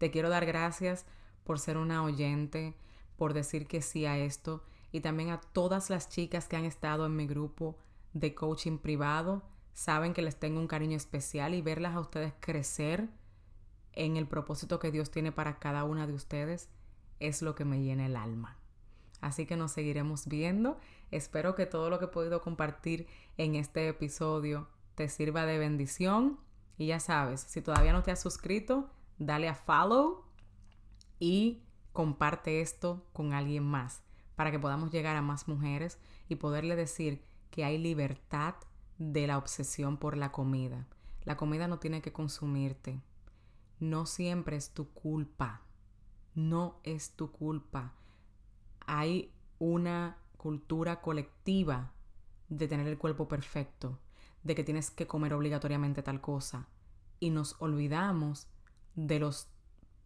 Te 0.00 0.10
quiero 0.10 0.30
dar 0.30 0.46
gracias 0.46 1.04
por 1.44 1.58
ser 1.58 1.76
una 1.76 2.02
oyente, 2.02 2.74
por 3.16 3.34
decir 3.34 3.66
que 3.66 3.82
sí 3.82 4.06
a 4.06 4.16
esto 4.16 4.64
y 4.92 5.00
también 5.00 5.28
a 5.28 5.42
todas 5.42 5.90
las 5.90 6.08
chicas 6.08 6.48
que 6.48 6.56
han 6.56 6.64
estado 6.64 7.04
en 7.04 7.16
mi 7.16 7.26
grupo 7.26 7.76
de 8.14 8.34
coaching 8.34 8.78
privado. 8.78 9.42
Saben 9.74 10.14
que 10.14 10.22
les 10.22 10.40
tengo 10.40 10.58
un 10.58 10.68
cariño 10.68 10.96
especial 10.96 11.52
y 11.52 11.60
verlas 11.60 11.94
a 11.94 12.00
ustedes 12.00 12.32
crecer 12.40 13.10
en 13.92 14.16
el 14.16 14.26
propósito 14.26 14.78
que 14.78 14.90
Dios 14.90 15.10
tiene 15.10 15.32
para 15.32 15.58
cada 15.58 15.84
una 15.84 16.06
de 16.06 16.14
ustedes 16.14 16.70
es 17.18 17.42
lo 17.42 17.54
que 17.54 17.66
me 17.66 17.82
llena 17.82 18.06
el 18.06 18.16
alma. 18.16 18.56
Así 19.20 19.44
que 19.44 19.58
nos 19.58 19.72
seguiremos 19.72 20.28
viendo. 20.28 20.78
Espero 21.10 21.54
que 21.54 21.66
todo 21.66 21.90
lo 21.90 21.98
que 21.98 22.06
he 22.06 22.08
podido 22.08 22.40
compartir 22.40 23.06
en 23.36 23.54
este 23.54 23.86
episodio 23.86 24.66
te 24.94 25.10
sirva 25.10 25.44
de 25.44 25.58
bendición. 25.58 26.40
Y 26.78 26.86
ya 26.86 27.00
sabes, 27.00 27.42
si 27.42 27.60
todavía 27.60 27.92
no 27.92 28.02
te 28.02 28.12
has 28.12 28.22
suscrito, 28.22 28.88
dale 29.20 29.48
a 29.48 29.54
follow 29.54 30.24
y 31.20 31.62
comparte 31.92 32.60
esto 32.60 33.06
con 33.12 33.32
alguien 33.34 33.62
más 33.62 34.02
para 34.34 34.50
que 34.50 34.58
podamos 34.58 34.90
llegar 34.90 35.16
a 35.16 35.22
más 35.22 35.46
mujeres 35.46 35.98
y 36.28 36.36
poderle 36.36 36.74
decir 36.74 37.22
que 37.50 37.64
hay 37.64 37.78
libertad 37.78 38.54
de 38.98 39.26
la 39.26 39.38
obsesión 39.38 39.98
por 39.98 40.16
la 40.16 40.32
comida. 40.32 40.86
La 41.24 41.36
comida 41.36 41.68
no 41.68 41.78
tiene 41.78 42.00
que 42.00 42.12
consumirte. 42.12 43.02
No 43.78 44.06
siempre 44.06 44.56
es 44.56 44.72
tu 44.72 44.88
culpa. 44.90 45.62
No 46.34 46.80
es 46.82 47.10
tu 47.12 47.30
culpa. 47.30 47.92
Hay 48.86 49.32
una 49.58 50.16
cultura 50.38 51.02
colectiva 51.02 51.92
de 52.48 52.66
tener 52.66 52.86
el 52.86 52.96
cuerpo 52.96 53.28
perfecto, 53.28 53.98
de 54.42 54.54
que 54.54 54.64
tienes 54.64 54.90
que 54.90 55.06
comer 55.06 55.34
obligatoriamente 55.34 56.02
tal 56.02 56.22
cosa. 56.22 56.68
Y 57.18 57.28
nos 57.28 57.56
olvidamos 57.60 58.48
de 58.94 59.18
los 59.18 59.48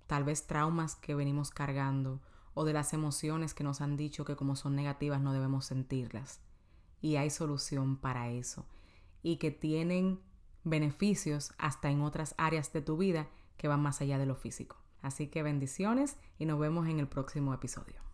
tal 0.06 0.24
vez 0.24 0.46
traumas 0.46 0.96
que 0.96 1.14
venimos 1.14 1.50
cargando 1.50 2.20
o 2.54 2.64
de 2.64 2.72
las 2.72 2.92
emociones 2.92 3.54
que 3.54 3.64
nos 3.64 3.80
han 3.80 3.96
dicho 3.96 4.24
que 4.24 4.36
como 4.36 4.56
son 4.56 4.76
negativas 4.76 5.20
no 5.20 5.32
debemos 5.32 5.66
sentirlas. 5.66 6.40
Y 7.00 7.16
hay 7.16 7.30
solución 7.30 7.96
para 7.96 8.30
eso. 8.30 8.66
Y 9.22 9.36
que 9.36 9.50
tienen 9.50 10.20
beneficios 10.62 11.52
hasta 11.58 11.90
en 11.90 12.00
otras 12.00 12.34
áreas 12.38 12.72
de 12.72 12.80
tu 12.80 12.96
vida 12.96 13.28
que 13.56 13.68
van 13.68 13.82
más 13.82 14.00
allá 14.00 14.18
de 14.18 14.26
lo 14.26 14.34
físico. 14.34 14.76
Así 15.02 15.28
que 15.28 15.42
bendiciones 15.42 16.16
y 16.38 16.46
nos 16.46 16.58
vemos 16.58 16.88
en 16.88 16.98
el 16.98 17.08
próximo 17.08 17.52
episodio. 17.52 18.13